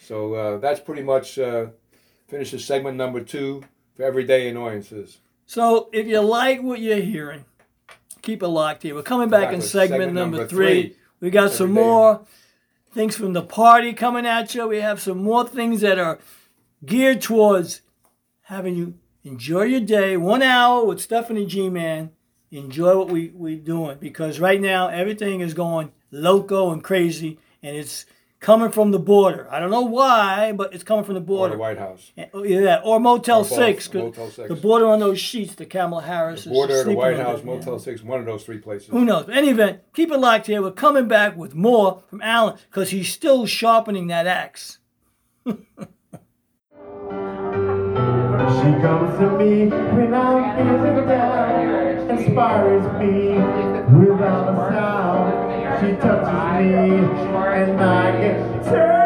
[0.00, 1.66] So uh, that's pretty much uh,
[2.26, 3.62] finishes segment number two
[3.94, 5.18] for everyday annoyances.
[5.46, 7.44] So if you like what you're hearing,
[8.22, 8.96] keep it locked here.
[8.96, 10.82] We're coming back Back in segment, segment number, number three.
[10.82, 10.96] three.
[11.20, 12.26] We got some more
[12.90, 14.66] things from the party coming at you.
[14.66, 16.18] We have some more things that are
[16.84, 17.82] geared towards
[18.46, 18.94] having you
[19.24, 20.16] enjoy your day.
[20.16, 22.10] One hour with Stephanie G Man.
[22.52, 27.76] Enjoy what we we're doing because right now everything is going loco and crazy, and
[27.76, 28.06] it's
[28.38, 29.48] coming from the border.
[29.50, 31.54] I don't know why, but it's coming from the border.
[31.54, 32.12] Or the White House.
[32.32, 33.92] Oh, yeah, or Motel Or Six.
[33.92, 34.48] Motel Six.
[34.48, 36.44] The border on those sheets, the Kamala Harris.
[36.44, 37.42] The is border, the White House.
[37.42, 38.90] Motel 6, one of those three places.
[38.90, 39.26] Who knows?
[39.26, 40.62] But any event, keep it locked here.
[40.62, 44.78] We're coming back with more from Alan because he's still sharpening that axe.
[48.56, 53.36] She comes to me when I'm feeling down, inspires me
[53.98, 55.80] without a sound.
[55.80, 56.96] She touches me
[57.52, 59.05] and I get turned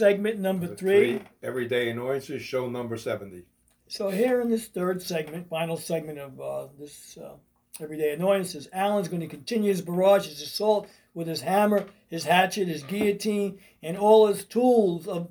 [0.00, 1.20] segment number three.
[1.42, 3.44] Everyday annoyances, show number 70.
[3.86, 7.34] So here in this third segment, final segment of uh, this uh,
[7.80, 12.66] everyday annoyances, Alan's going to continue his barrage, his assault with his hammer, his hatchet,
[12.66, 15.28] his guillotine, and all his tools of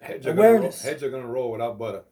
[0.00, 0.80] Heads are, roll, Awareness.
[0.80, 2.04] heads are gonna roll without butter.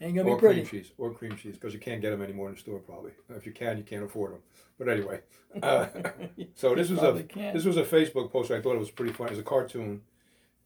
[0.00, 0.60] ain't gonna or be pretty.
[0.60, 0.92] cream cheese.
[0.98, 3.10] Or cream cheese, because you can't get them anymore in the store probably.
[3.30, 4.40] If you can, you can't afford them.
[4.78, 5.20] But anyway.
[5.60, 5.86] Uh,
[6.54, 7.52] so this was a can't.
[7.56, 8.52] this was a Facebook post.
[8.52, 9.32] I thought it was pretty funny.
[9.32, 10.02] It's a cartoon.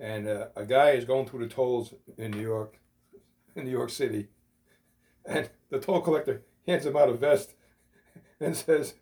[0.01, 2.79] And uh, a guy is going through the tolls in New York,
[3.57, 4.29] in New York City.
[5.25, 7.55] And the toll collector hands him out a vest
[8.41, 8.95] and says,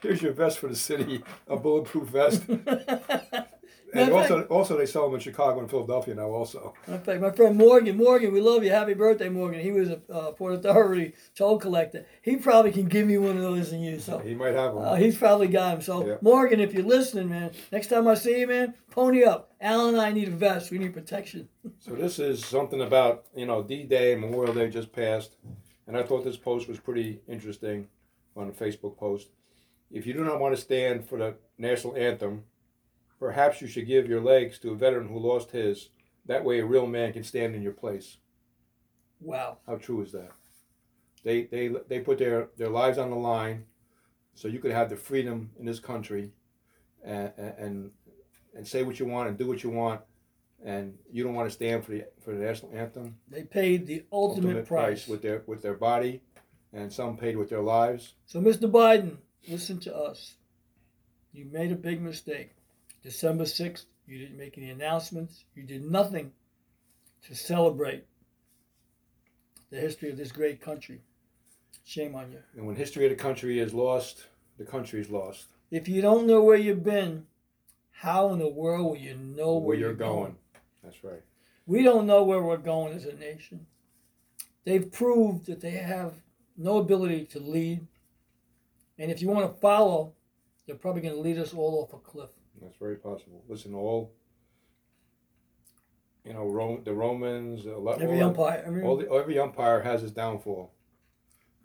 [0.00, 2.44] Here's your vest for the city, a bulletproof vest.
[3.94, 6.28] and also, also they sell them in Chicago and Philadelphia now.
[6.28, 8.70] Also, In fact, my friend Morgan, Morgan, we love you.
[8.70, 9.60] Happy birthday, Morgan.
[9.60, 12.04] He was a uh, Port Authority toll collector.
[12.22, 13.98] He probably can give me one of those and you.
[13.98, 14.82] So he might have them.
[14.84, 15.82] uh, he's probably got them.
[15.82, 16.16] So Yeah.
[16.20, 19.52] Morgan, if you're listening, man, next time I see you, man, pony up.
[19.60, 20.70] Alan and I need a vest.
[20.70, 21.48] We need protection.
[21.78, 25.36] So this is something about you know D-Day Memorial Day just passed,
[25.86, 27.88] and I thought this post was pretty interesting
[28.36, 29.28] on a Facebook post.
[29.90, 32.44] If you do not want to stand for the national anthem,
[33.18, 35.90] perhaps you should give your legs to a veteran who lost his.
[36.26, 38.18] That way, a real man can stand in your place.
[39.20, 39.58] Wow.
[39.66, 40.32] How true is that?
[41.24, 43.64] They they they put their their lives on the line,
[44.34, 46.32] so you could have the freedom in this country,
[47.04, 47.90] and and
[48.54, 50.00] and say what you want and do what you want,
[50.64, 53.16] and you don't want to stand for the for the national anthem.
[53.28, 55.06] They paid the ultimate, price.
[55.06, 56.22] with their with their body,
[56.72, 58.14] and some paid with their lives.
[58.26, 58.70] So, Mr.
[58.70, 59.16] Biden,
[59.48, 60.34] listen to us.
[61.32, 62.55] You made a big mistake.
[63.02, 65.44] December 6th, you didn't make any announcements.
[65.54, 66.32] You did nothing
[67.26, 68.04] to celebrate
[69.70, 71.00] the history of this great country.
[71.84, 72.38] Shame on you.
[72.56, 74.26] And when history of the country is lost,
[74.58, 75.46] the country is lost.
[75.70, 77.26] If you don't know where you've been,
[77.90, 80.36] how in the world will you know where, Where you're going.
[80.82, 81.22] That's right.
[81.66, 83.66] We don't know where we're going as a nation.
[84.64, 86.14] They've proved that they have
[86.56, 87.86] no ability to lead.
[88.98, 90.12] And if you want to follow,
[90.66, 92.30] they're probably going to lead us all off a cliff.
[92.60, 93.44] That's very possible.
[93.48, 94.12] Listen, all
[96.24, 98.62] you know, Rome, the Romans, Every all, umpire.
[98.66, 100.72] Every, all the, every umpire has his downfall,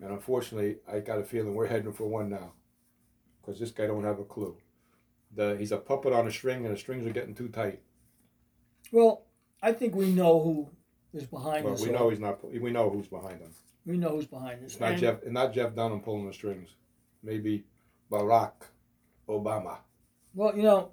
[0.00, 2.52] and unfortunately, I got a feeling we're heading for one now,
[3.40, 4.56] because this guy don't have a clue.
[5.34, 7.80] The he's a puppet on a string, and the strings are getting too tight.
[8.92, 9.24] well,
[9.60, 10.68] I think we know who
[11.12, 11.82] is behind But this.
[11.82, 12.04] we all.
[12.04, 12.44] know he's not.
[12.52, 13.50] We know who's behind him.
[13.84, 14.72] we know who's behind this.
[14.72, 15.26] It's not And- Jeff.
[15.26, 16.76] Not Jeff Dunham pulling the strings.
[17.22, 17.64] Maybe
[18.10, 18.52] Barack
[19.28, 19.78] Obama
[20.34, 20.92] Well, you know,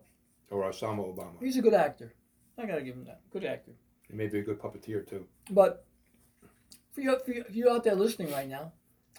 [0.50, 1.40] or Osama Obama.
[1.40, 2.14] he's a good actor.
[2.58, 3.22] I gotta give him that.
[3.32, 3.72] Good actor.
[4.08, 5.26] He may be a good puppeteer too.
[5.52, 5.86] But
[6.92, 8.74] for you, for you, you out there listening right now,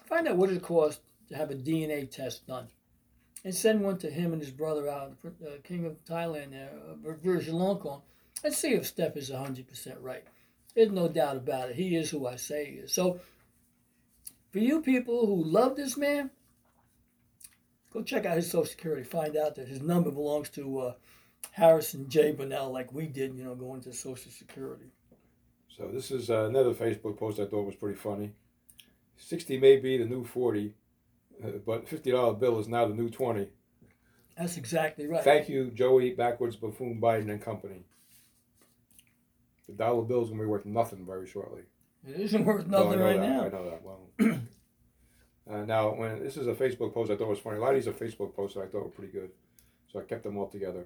[0.05, 2.67] find out what it costs to have a DNA test done,
[3.43, 7.13] and send one to him and his brother out, uh, King of Thailand, there, uh,
[7.23, 7.55] Virgin
[8.43, 10.23] and see if Steph is hundred percent right.
[10.75, 11.75] There's no doubt about it.
[11.75, 12.93] He is who I say he is.
[12.93, 13.19] So,
[14.51, 16.31] for you people who love this man,
[17.91, 19.03] go check out his Social Security.
[19.03, 20.93] Find out that his number belongs to uh,
[21.51, 22.33] Harrison J.
[22.33, 23.35] Bounel, like we did.
[23.35, 24.91] You know, going to Social Security.
[25.69, 28.33] So this is uh, another Facebook post I thought was pretty funny.
[29.17, 30.73] Sixty may be the new forty,
[31.43, 33.47] uh, but fifty dollar bill is now the new twenty.
[34.37, 35.23] That's exactly right.
[35.23, 37.83] Thank you, Joey Backwards Buffoon Biden and Company.
[39.67, 41.61] The dollar bill is gonna be worth nothing very shortly.
[42.07, 43.45] It isn't worth nothing right that, now.
[43.45, 44.09] I know that well.
[45.51, 47.57] uh, now, when this is a Facebook post, I thought was funny.
[47.57, 49.31] A lot of these are Facebook posts that I thought were pretty good,
[49.91, 50.85] so I kept them all together.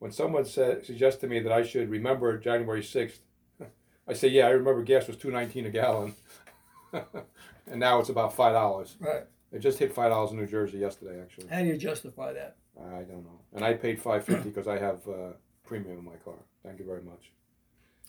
[0.00, 3.20] When someone said suggested to me that I should remember January sixth,
[4.08, 6.14] I say, yeah, I remember gas was two nineteen a gallon,
[6.92, 8.96] and now it's about five dollars.
[8.98, 9.24] Right.
[9.52, 11.46] It just hit five dollars in New Jersey yesterday, actually.
[11.46, 12.56] How do you justify that?
[12.76, 16.16] I don't know, and I paid five fifty because I have uh, premium in my
[16.24, 16.34] car.
[16.64, 17.30] Thank you very much.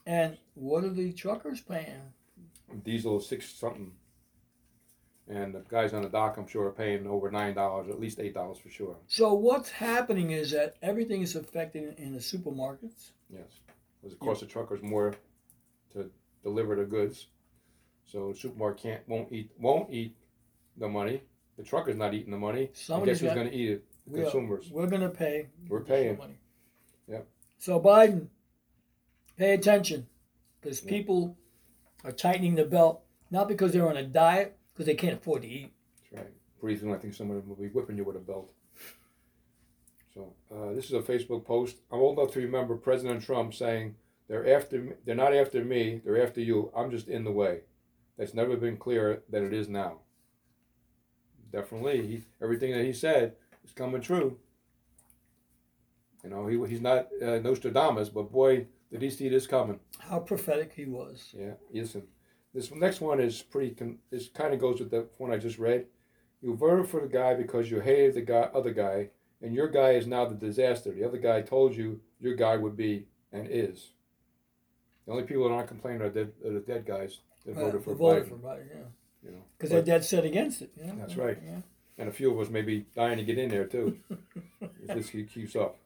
[0.07, 2.13] And what are the truckers paying?
[2.83, 3.91] Diesel six something.
[5.28, 8.19] And the guys on the dock, I'm sure, are paying over nine dollars, at least
[8.19, 8.95] eight dollars for sure.
[9.07, 13.09] So what's happening is that everything is affected in the supermarkets.
[13.34, 13.59] Yes,
[14.01, 15.15] because it costs the truckers more
[15.93, 16.11] to
[16.43, 17.28] deliver the goods.
[18.05, 20.15] So the supermarket can't won't eat won't eat
[20.78, 21.23] the money.
[21.57, 22.69] The trucker's not eating the money.
[22.73, 23.86] Somebody's guess who's going to eat it?
[24.05, 24.69] The We are- consumers.
[24.71, 25.47] We're going to pay.
[25.67, 26.17] We're paying.
[26.19, 26.38] Money.
[27.07, 27.28] Yep.
[27.57, 28.28] So Biden,
[29.38, 30.05] pay attention,
[30.61, 30.89] because Yeah.
[30.89, 31.36] people
[32.03, 33.01] are tightening the belt
[33.32, 35.71] not because they're on a diet, because they can't afford to eat.
[36.11, 36.26] That's
[36.61, 36.80] right.
[36.80, 38.51] Soon, I think some of them will be whipping you with a belt.
[40.13, 41.78] So uh, this is a Facebook post.
[41.91, 43.95] I'm old enough to remember President Trump saying,
[44.28, 44.91] "They're after me.
[45.05, 46.01] They're not after me.
[46.03, 46.71] They're after you.
[46.76, 47.61] I'm just in the way."
[48.17, 49.99] That's never been clearer than it is now.
[51.51, 54.38] Definitely, he, everything that he said is coming true.
[56.23, 59.80] You know, he, he's not uh, Nostradamus, but boy, did he see this coming.
[59.99, 61.34] How prophetic he was.
[61.38, 62.03] Yeah, listen.
[62.55, 63.75] This next one is pretty.
[64.09, 65.87] This kind of goes with the one I just read.
[66.41, 69.09] You voted for the guy because you hated the guy, other guy,
[69.41, 70.91] and your guy is now the disaster.
[70.93, 73.89] The other guy told you your guy would be and is.
[75.05, 77.83] The only people that aren't complaining are, dead, are the dead guys that Right, voted
[77.83, 78.29] for voted Biden.
[78.29, 78.81] for Biden, yeah.
[79.23, 80.71] You know, Because they're dead set against it.
[80.77, 80.95] You know?
[80.97, 81.37] That's right.
[81.43, 81.61] Yeah.
[81.97, 83.97] and a few of us may be dying to get in there too.
[84.61, 85.77] if this keeps up.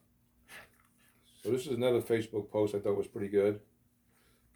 [1.44, 3.60] So this is another Facebook post I thought was pretty good.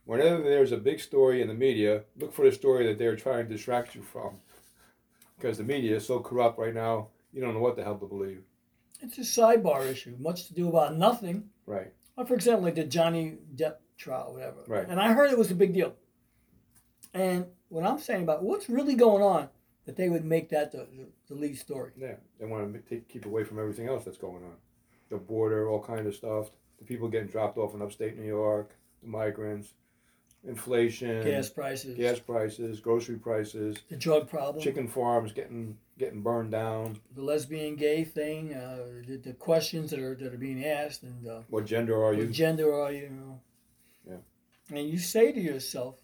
[0.06, 3.48] Whenever there's a big story in the media, look for the story that they're trying
[3.48, 4.36] to distract you from.
[5.38, 8.06] Because the media is so corrupt right now, you don't know what the hell to
[8.06, 8.44] believe.
[9.02, 11.50] It's a sidebar issue, much to do about nothing.
[11.66, 11.94] Right.
[12.16, 14.64] Well, for example, like the Johnny Depp trial, whatever.
[14.68, 14.88] Right.
[14.88, 15.96] And I heard it was a big deal.
[17.14, 19.50] And what I'm saying about what's really going on,
[19.86, 20.88] that they would make that the,
[21.28, 21.92] the lead story.
[21.98, 22.16] Yeah.
[22.40, 24.56] They want to take, keep away from everything else that's going on.
[25.10, 26.52] The border, all kind of stuff.
[26.80, 29.74] The people getting dropped off in upstate New York, the migrants,
[30.46, 36.52] inflation, Gas prices, gas prices, grocery prices, the drug problem, chicken farms getting getting burned
[36.52, 37.00] down.
[37.16, 41.28] the lesbian gay thing, uh, the, the questions that are that are being asked, and
[41.28, 42.28] uh, What gender are what you?
[42.28, 43.04] gender are you?
[43.04, 43.40] you know?
[44.10, 44.78] Yeah.
[44.78, 45.96] And you say to yourself,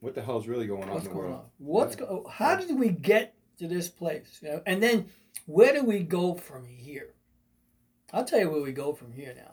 [0.00, 1.40] What the hell's really going on what's in the going world?
[1.44, 1.50] on?
[1.58, 4.38] What's go- How did we get to this place?
[4.42, 4.62] You know?
[4.66, 5.06] And then
[5.46, 7.14] where do we go from here?
[8.12, 9.52] I'll tell you where we go from here now.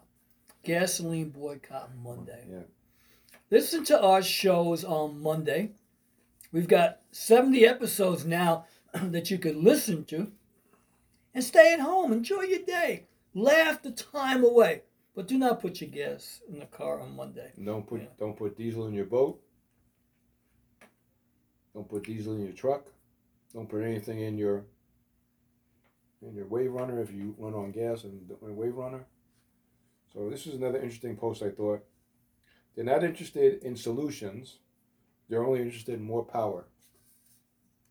[0.64, 2.46] Gasoline boycott Monday.
[2.50, 2.60] Yeah.
[3.52, 5.72] Listen to our shows on Monday.
[6.52, 10.32] We've got 70 episodes now that you can listen to
[11.34, 12.12] and stay at home.
[12.12, 13.06] Enjoy your day.
[13.34, 14.84] Laugh the time away.
[15.14, 17.52] But do not put your gas in the car on Monday.
[17.64, 18.08] Don't put Yeah.
[18.18, 19.42] don't put diesel in your boat.
[21.74, 22.88] Don't put diesel in your truck.
[23.54, 24.66] Don't put anything in your
[26.22, 29.06] in your wave runner if you run on gas and wave runner.
[30.14, 31.86] So this is another interesting post I thought.
[32.76, 34.60] They're not interested in solutions.
[35.30, 36.66] They're only interested in more power.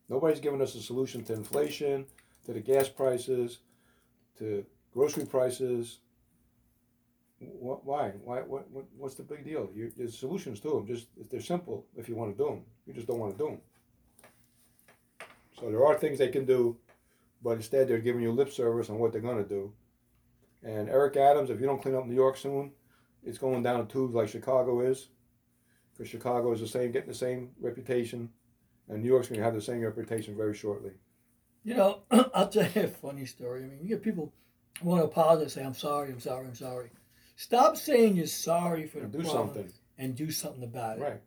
[0.08, 2.06] Nobody's giving us a solution to inflation,
[2.44, 3.58] to the gas prices,
[4.38, 5.98] to grocery prices.
[7.40, 8.10] Wh- Why?
[8.22, 8.40] Why?
[8.42, 8.84] What, what?
[8.96, 9.70] What's the big deal?
[9.74, 10.86] You, there's solutions to them.
[10.86, 12.62] Just they're simple if you want to do them.
[12.86, 13.60] You just don't want to do them.
[15.58, 16.76] So there are things they can do,
[17.42, 19.72] but instead they're giving you lip service on what they're going to do.
[20.62, 22.72] And Eric Adams, if you don't clean up New York soon,
[23.24, 25.08] it's going down the tubes like Chicago is,
[25.92, 28.30] because Chicago is the same, getting the same reputation,
[28.88, 30.90] and New York's going to have the same reputation very shortly.
[31.64, 32.00] You know,
[32.34, 33.64] I'll tell you a funny story.
[33.64, 34.32] I mean, you get people
[34.82, 36.90] who want to apologize, and say, I'm sorry, I'm sorry, I'm sorry.
[37.36, 39.72] Stop saying you're sorry for the Do problem something.
[39.98, 41.02] and do something about it.
[41.02, 41.20] Right.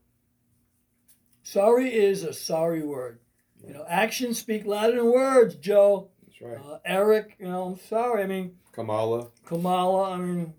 [1.43, 3.19] Sorry is a sorry word.
[3.65, 6.09] You know, actions speak louder than words, Joe.
[6.25, 6.57] That's right.
[6.57, 8.23] Uh, Eric, you know, I'm sorry.
[8.23, 10.53] I mean, Kamala, Kamala, I mean,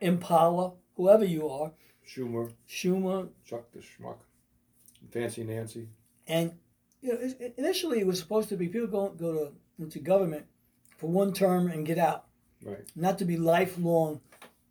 [0.00, 1.72] Impala, whoever you are,
[2.06, 4.18] Schumer, Schumer, Chuck the Schmuck,
[5.10, 5.88] Fancy Nancy.
[6.26, 6.52] and
[7.02, 10.46] you know, initially it was supposed to be people go go to into government
[10.98, 12.26] for one term and get out,
[12.64, 12.84] Right.
[12.96, 14.20] not to be lifelong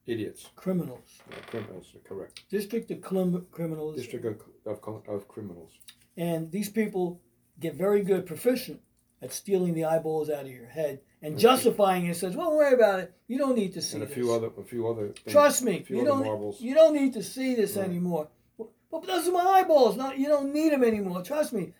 [0.07, 0.49] Idiots.
[0.55, 1.21] criminals.
[1.29, 2.43] Yeah, criminals, correct.
[2.49, 5.71] District of clim- criminals, District of, of, of criminals.
[6.17, 7.21] and these people
[7.59, 8.81] get very good, proficient
[9.21, 12.15] at stealing the eyeballs out of your head and justifying it.
[12.15, 13.13] Says, "Well, don't worry about it.
[13.27, 14.15] You don't need to see And a this.
[14.15, 15.07] few other, a few other.
[15.07, 16.23] Things, Trust me, you don't.
[16.25, 16.61] marbles.
[16.61, 17.85] You don't need to see this Right.
[17.89, 18.27] anymore.
[18.57, 19.97] But, but those are my eyeballs.
[19.97, 21.21] Not you don't need them anymore.
[21.23, 21.73] Trust me.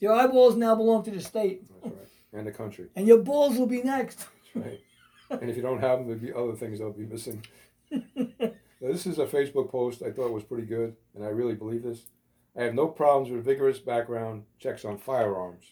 [0.00, 2.08] Your eyeballs now belong to the state, That's right.
[2.34, 2.88] And the country.
[2.94, 4.26] and your balls will be next.
[4.54, 5.40] That's right.
[5.40, 7.44] and if you don't have them, there'll be other things that'll be missing.
[8.80, 12.08] This is a Facebook post I thought was pretty good, and I really believe this.
[12.56, 15.64] I have no problems with vigorous background checks on firearms.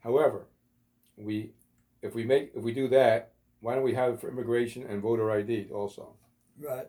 [0.00, 0.46] However,
[1.16, 1.52] we,
[2.02, 5.02] if we make, if we do that, why don't we have it for immigration and
[5.02, 6.14] voter ID also?
[6.60, 6.86] Right.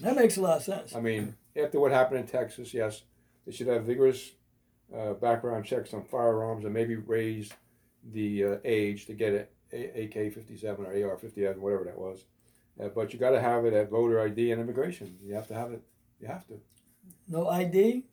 [0.00, 0.94] That makes a lot of sense.
[0.94, 3.02] I mean, after what happened in Texas, yes,
[3.46, 4.32] they should have vigorous
[4.94, 7.52] uh, background checks on firearms and maybe raise
[8.12, 12.24] the uh, age to get it AK 57 or AR 57, whatever that was.
[12.80, 15.16] Uh, but you got to have it at voter ID and immigration.
[15.22, 15.82] You have to have it.
[16.20, 16.60] You have to.
[17.28, 18.04] No ID.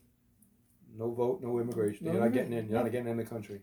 [0.97, 2.05] No vote, no immigration.
[2.05, 2.59] No You're not getting in.
[2.59, 2.73] immigration.
[2.73, 3.61] You're not getting in the country.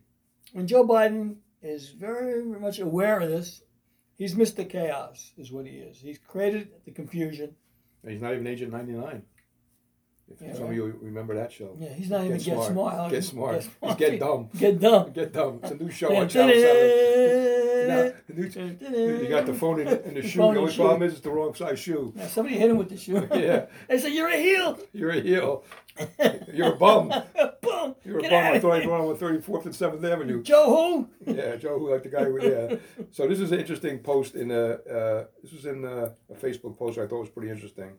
[0.54, 3.62] And Joe Biden is very much aware of this.
[4.16, 4.68] He's Mr.
[4.68, 6.00] Chaos, is what he is.
[6.00, 7.54] He's created the confusion.
[8.02, 9.22] And he's not even Agent 99.
[10.30, 10.70] If Yeah, some right.
[10.70, 11.76] of you remember that show.
[11.78, 13.10] Yeah, he's not even get smart.
[13.10, 13.60] Get smart.
[13.62, 14.50] Get He's get dumb.
[14.58, 15.12] Get dumb.
[15.12, 15.60] Get dumb.
[15.62, 17.54] It's a new show on Channel 7.
[17.88, 20.38] Now, the new- you got the phone in, in the shoe.
[20.40, 20.82] The only the shoe.
[20.82, 22.12] problem is it's the wrong size shoe.
[22.14, 23.26] Yeah, somebody hit him with the shoe.
[23.34, 23.64] Yeah.
[23.88, 24.78] they said, You're a heel.
[24.92, 25.64] You're a heel.
[26.52, 27.10] You're a bum.
[27.88, 27.94] Boom.
[28.04, 28.44] You're a Get bum.
[28.44, 29.28] out I of thought I was here.
[29.28, 30.42] on 34th and 7th Avenue.
[30.42, 31.32] Joe who?
[31.34, 32.78] Yeah, Joe, who like the guy who there.
[33.10, 34.72] So this is an interesting post in a.
[34.72, 37.92] Uh, this was in a, a Facebook post I thought was pretty interesting.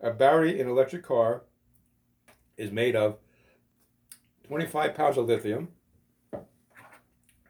[0.00, 1.42] A battery in electric car
[2.56, 3.18] is made of
[4.46, 5.68] 25 pounds of lithium,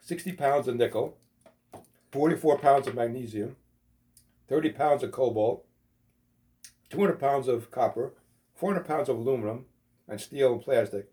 [0.00, 1.16] 60 pounds of nickel,
[2.12, 3.56] 44 pounds of magnesium,
[4.48, 5.64] 30 pounds of cobalt,
[6.90, 8.14] 200 pounds of copper,
[8.54, 9.66] 400 pounds of aluminum,
[10.08, 11.10] and steel and plastic,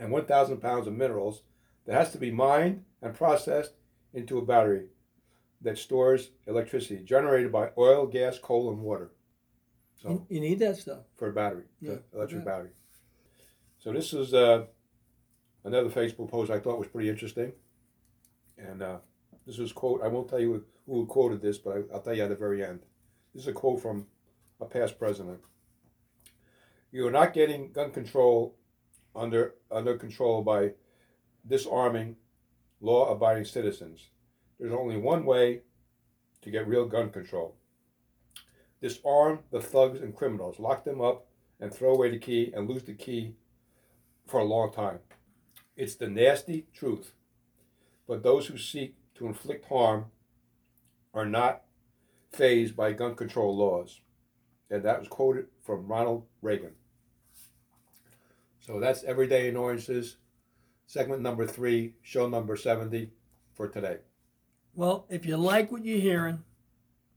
[0.00, 1.42] and 1,000 pounds of minerals
[1.84, 3.74] that has to be mined and processed
[4.12, 4.86] into a battery
[5.60, 9.12] that stores electricity generated by oil, gas, coal, and water.
[10.02, 11.00] So You, need that stuff.
[11.16, 12.50] for a battery, Yeah, electric yeah.
[12.50, 12.70] battery.
[13.78, 14.64] So this is uh,
[15.64, 17.52] another Facebook post I thought was pretty interesting,
[18.56, 18.98] and uh,
[19.46, 20.02] this was quote.
[20.02, 22.80] I won't tell you who quoted this, but I'll tell you at the very end.
[23.34, 24.06] This is a quote from
[24.60, 25.40] a past president.
[26.90, 28.56] You are not getting gun control
[29.14, 30.72] under under control by
[31.46, 32.16] disarming
[32.80, 34.08] law-abiding citizens.
[34.58, 35.62] There's only one way
[36.42, 37.56] to get real gun control
[38.80, 41.26] disarm the thugs and criminals, lock them up,
[41.60, 43.34] and throw away the key and lose the key
[44.26, 44.98] for a long time.
[45.76, 47.12] It's the nasty truth.
[48.08, 50.06] But those who seek to inflict harm
[51.12, 51.62] are not
[52.32, 54.00] phased by gun control laws.
[54.70, 56.72] And that was quoted from Ronald Reagan.
[58.70, 60.16] So that's Everyday Annoyances,
[60.86, 63.10] segment number three, show number 70
[63.52, 63.96] for today.
[64.76, 66.44] Well, if you like what you're hearing,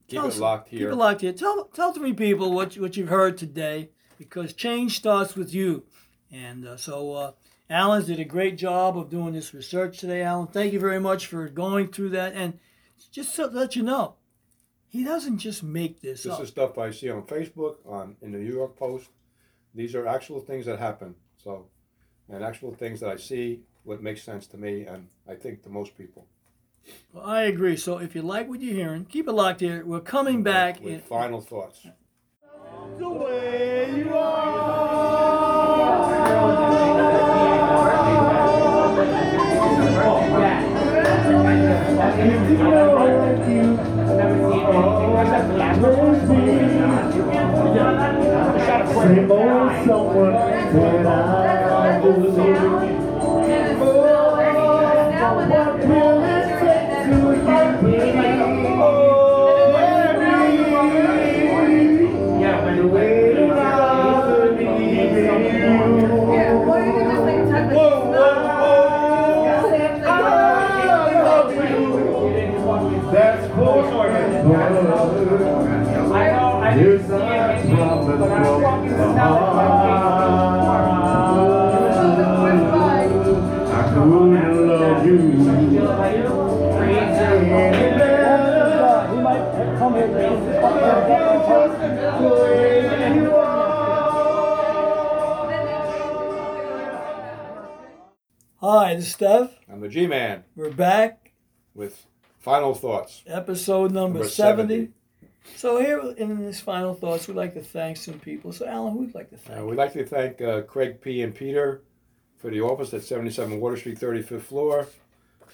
[0.08, 1.32] Keep tell it us- locked Keep it locked here.
[1.32, 5.84] Tell tell three people what you, what you've heard today, because change starts with you.
[6.32, 7.32] And uh, so, uh,
[7.70, 10.24] Alan did a great job of doing this research today.
[10.24, 12.34] Alan, thank you very much for going through that.
[12.34, 12.58] And
[13.12, 14.16] just to let you know,
[14.88, 16.42] he doesn't just make this, This up.
[16.42, 19.10] is stuff I see on Facebook, on in the New York Post.
[19.76, 21.14] These are actual things that happen.
[21.44, 21.66] So,
[22.30, 25.70] and actual things that I see, what makes sense to me, and I think to
[25.70, 26.26] most people.
[27.12, 27.76] Well, I agree.
[27.78, 29.86] So if you like what you're hearing, keep it locked here.
[29.86, 30.82] We're coming back.
[30.82, 31.86] with in, final thoughts.
[32.98, 35.04] The way you are.
[42.58, 43.78] know like you
[45.86, 46.36] always be.
[48.94, 53.04] Same old someone that I will it.
[56.60, 58.00] take to get me?
[58.82, 59.24] Oh,
[59.74, 60.04] baby,
[62.78, 63.64] the that
[79.56, 79.83] I believe
[98.98, 99.52] Is Steph.
[99.72, 101.32] I'm the G-Man We're back,
[101.74, 102.06] with
[102.40, 103.24] final thoughts.
[103.26, 104.74] episode number, Number 70.
[104.74, 104.92] 70.
[105.56, 108.52] So here in this final thoughts, we'd like to thank some people.
[108.54, 109.60] So Alan, who'd like to thank?
[109.60, 111.22] Uh, we'd like to thank uh, Craig P.
[111.24, 111.82] and Peter
[112.38, 114.88] for the office at 77 Water Street, 35th floor.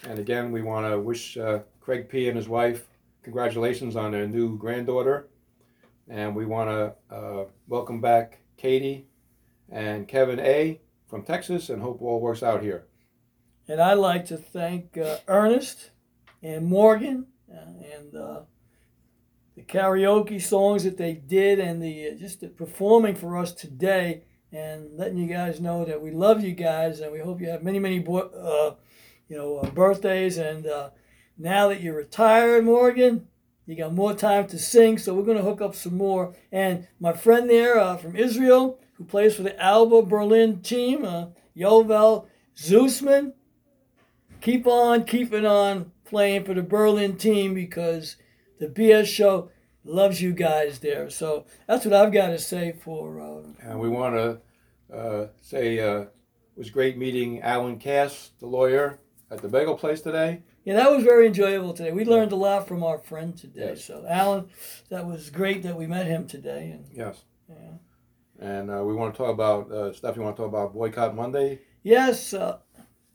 [0.06, 2.28] And again, we want to wish uh, Craig P.
[2.28, 2.86] and his wife
[3.22, 5.28] congratulations on their new granddaughter.
[6.08, 9.06] And we want to uh, welcome back Katie
[9.70, 10.80] and Kevin A.
[11.08, 12.84] from Texas and hope all works out here.
[13.70, 15.92] And I'd like to thank uh, Ernest
[16.42, 18.40] and Morgan uh, and uh,
[19.54, 24.24] the karaoke songs that they did and the uh, just the performing for us today
[24.50, 27.62] and letting you guys know that we love you guys and we hope you have
[27.62, 28.72] many many uh,
[29.28, 30.36] you know uh, birthdays.
[30.36, 30.90] And uh,
[31.38, 33.28] now that you're retired Morgan
[33.66, 36.34] you got more time to sing so we're going to hook up some more.
[36.50, 41.02] And my friend there uh, from Israel who plays for the Alba Berlin team
[41.56, 43.34] Yovel Zoosman
[44.40, 48.16] keep on keeping on playing for the Berlin team because
[48.58, 49.50] the BS show
[49.84, 51.08] loves you guys there.
[51.10, 53.20] So that's what I've got to say for.
[53.20, 56.08] Uh, And we want to uh, say uh, it
[56.56, 58.98] was great meeting Alan Cass, the lawyer,
[59.30, 60.42] at the bagel place today.
[60.64, 61.92] yeah, that was very enjoyable today.
[61.92, 63.68] We learned a lot from our friend today.
[63.70, 63.84] Yes.
[63.84, 64.48] So Alan,
[64.90, 66.70] that was great that we met him today.
[66.72, 67.22] And Yes.
[67.48, 67.56] Yeah.
[68.40, 70.16] And uh, we want to talk about uh, stuff.
[70.16, 71.60] You want to talk about Boycott Monday?
[71.82, 72.58] yes, uh,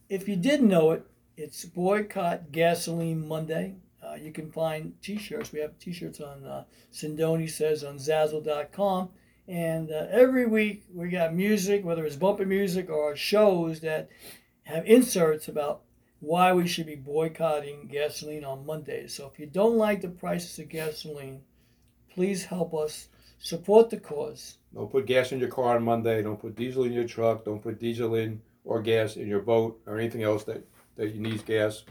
[0.10, 1.06] if you didn't know it,
[1.38, 3.76] it's Boycott Gasoline Monday.
[4.04, 5.52] Uh, you can find T-shirts.
[5.52, 6.64] We have T-shirts on uh,
[6.94, 9.10] Sindoni says on Zazzle.com.
[9.48, 14.10] And uh, every week we got music, whether it's bumper music or shows that
[14.64, 15.82] have inserts about
[16.20, 19.14] why we should be boycotting gasoline on Mondays.
[19.14, 21.42] So if you don't like the prices of gasoline,
[22.10, 24.58] please help us support the cause.
[24.74, 26.22] Don't put gas in your car on Monday.
[26.24, 27.46] Don't put diesel in your truck.
[27.46, 30.66] Don't put diesel in or gas in your boat or anything else that,
[30.98, 31.84] that you needs gas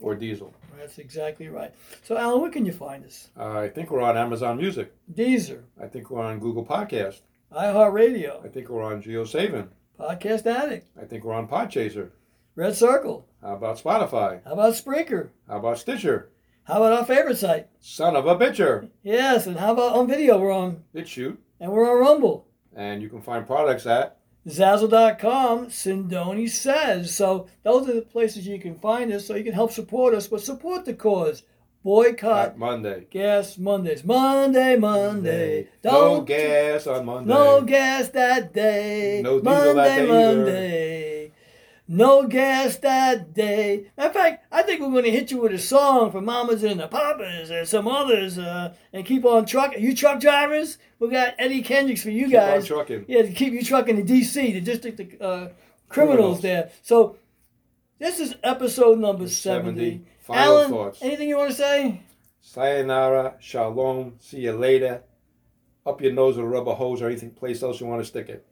[0.00, 0.54] or diesel.
[0.78, 1.74] That's exactly right.
[2.04, 3.28] So Alan, where can you find us?
[3.38, 4.92] Uh, I think we're on Amazon Music.
[5.12, 7.20] Deezer, I think we're on Google Podcast.
[7.52, 9.68] iHeartRadio, I think we're on JioSaavn.
[9.98, 12.10] Podcast Addict, I think we're on Podchaser.
[12.56, 13.26] Red Circle.
[13.42, 14.42] How about Spotify?
[14.44, 15.28] How about Spreaker?
[15.48, 16.30] How about Stitcher?
[16.64, 17.68] How about our favorite site?
[17.80, 18.88] Son of a bitcher.
[19.02, 20.38] Yes, and how about on video?
[20.38, 21.36] We're on, BitChute.
[21.58, 22.46] and we're on Rumble.
[22.74, 24.18] And you can find products at
[24.48, 27.14] Zazzle.com, Sindoni says.
[27.14, 30.26] So those are the places you can find us so you can help support us,
[30.28, 31.42] but support the cause.
[31.82, 33.06] Boycott Monday.
[33.10, 34.04] Gas Mondays.
[34.04, 35.68] Monday, Monday.
[35.82, 37.32] No Don't gas on Monday.
[37.32, 39.22] No gas that day.
[39.24, 40.99] No diesel Monday, that day either.
[41.92, 43.86] No gas that day.
[43.96, 46.62] Matter of fact, I think we're going to hit you with a song for Mamas
[46.62, 49.82] and the Papas and some others uh, and keep on trucking.
[49.82, 52.66] You truck drivers, we got Eddie Kendricks for you Keep on guys.
[52.68, 53.06] trucking.
[53.08, 55.48] Yeah, to keep you trucking to D.C., the district of uh,
[55.88, 56.40] criminals, Criminals.
[56.42, 56.70] there.
[56.82, 57.16] So
[57.98, 59.70] this is episode number 70.
[59.80, 60.04] 70.
[60.20, 61.02] Final Alan, thoughts.
[61.02, 62.02] anything you want to say?
[62.40, 65.02] Sayonara, shalom, see you later.
[65.84, 68.28] Up your nose with a rubber hose or anything place else you want to stick
[68.28, 68.46] it.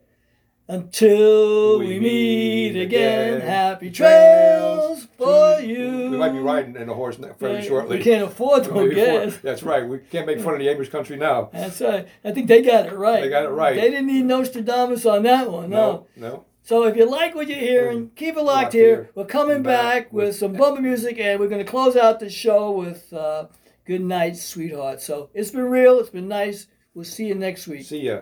[0.69, 3.41] Until we, We meet again, again.
[3.41, 6.11] happy trails for you.
[6.11, 7.97] We might be riding in a horse very Yeah, shortly.
[7.97, 9.31] We can't afford no Maybe.
[9.41, 9.87] That's right.
[9.87, 11.49] We can't make fun of the English country now.
[11.51, 12.07] That's right.
[12.23, 13.21] I think they got it right.
[13.21, 13.75] They got it right.
[13.75, 15.71] They didn't need Nostradamus on that one.
[15.71, 16.05] No.
[16.15, 16.45] No, no.
[16.61, 18.83] So if you like what you're hearing, keep it locked Locked here.
[18.85, 19.09] here.
[19.15, 22.19] We're coming back, Back with, with- some bumper music, and we're going to close out
[22.19, 23.47] the show with uh,
[23.85, 25.99] "Good Night, Sweetheart." So it's been real.
[25.99, 26.67] It's been nice.
[26.93, 27.85] We'll see you next week.
[27.87, 28.19] See ya.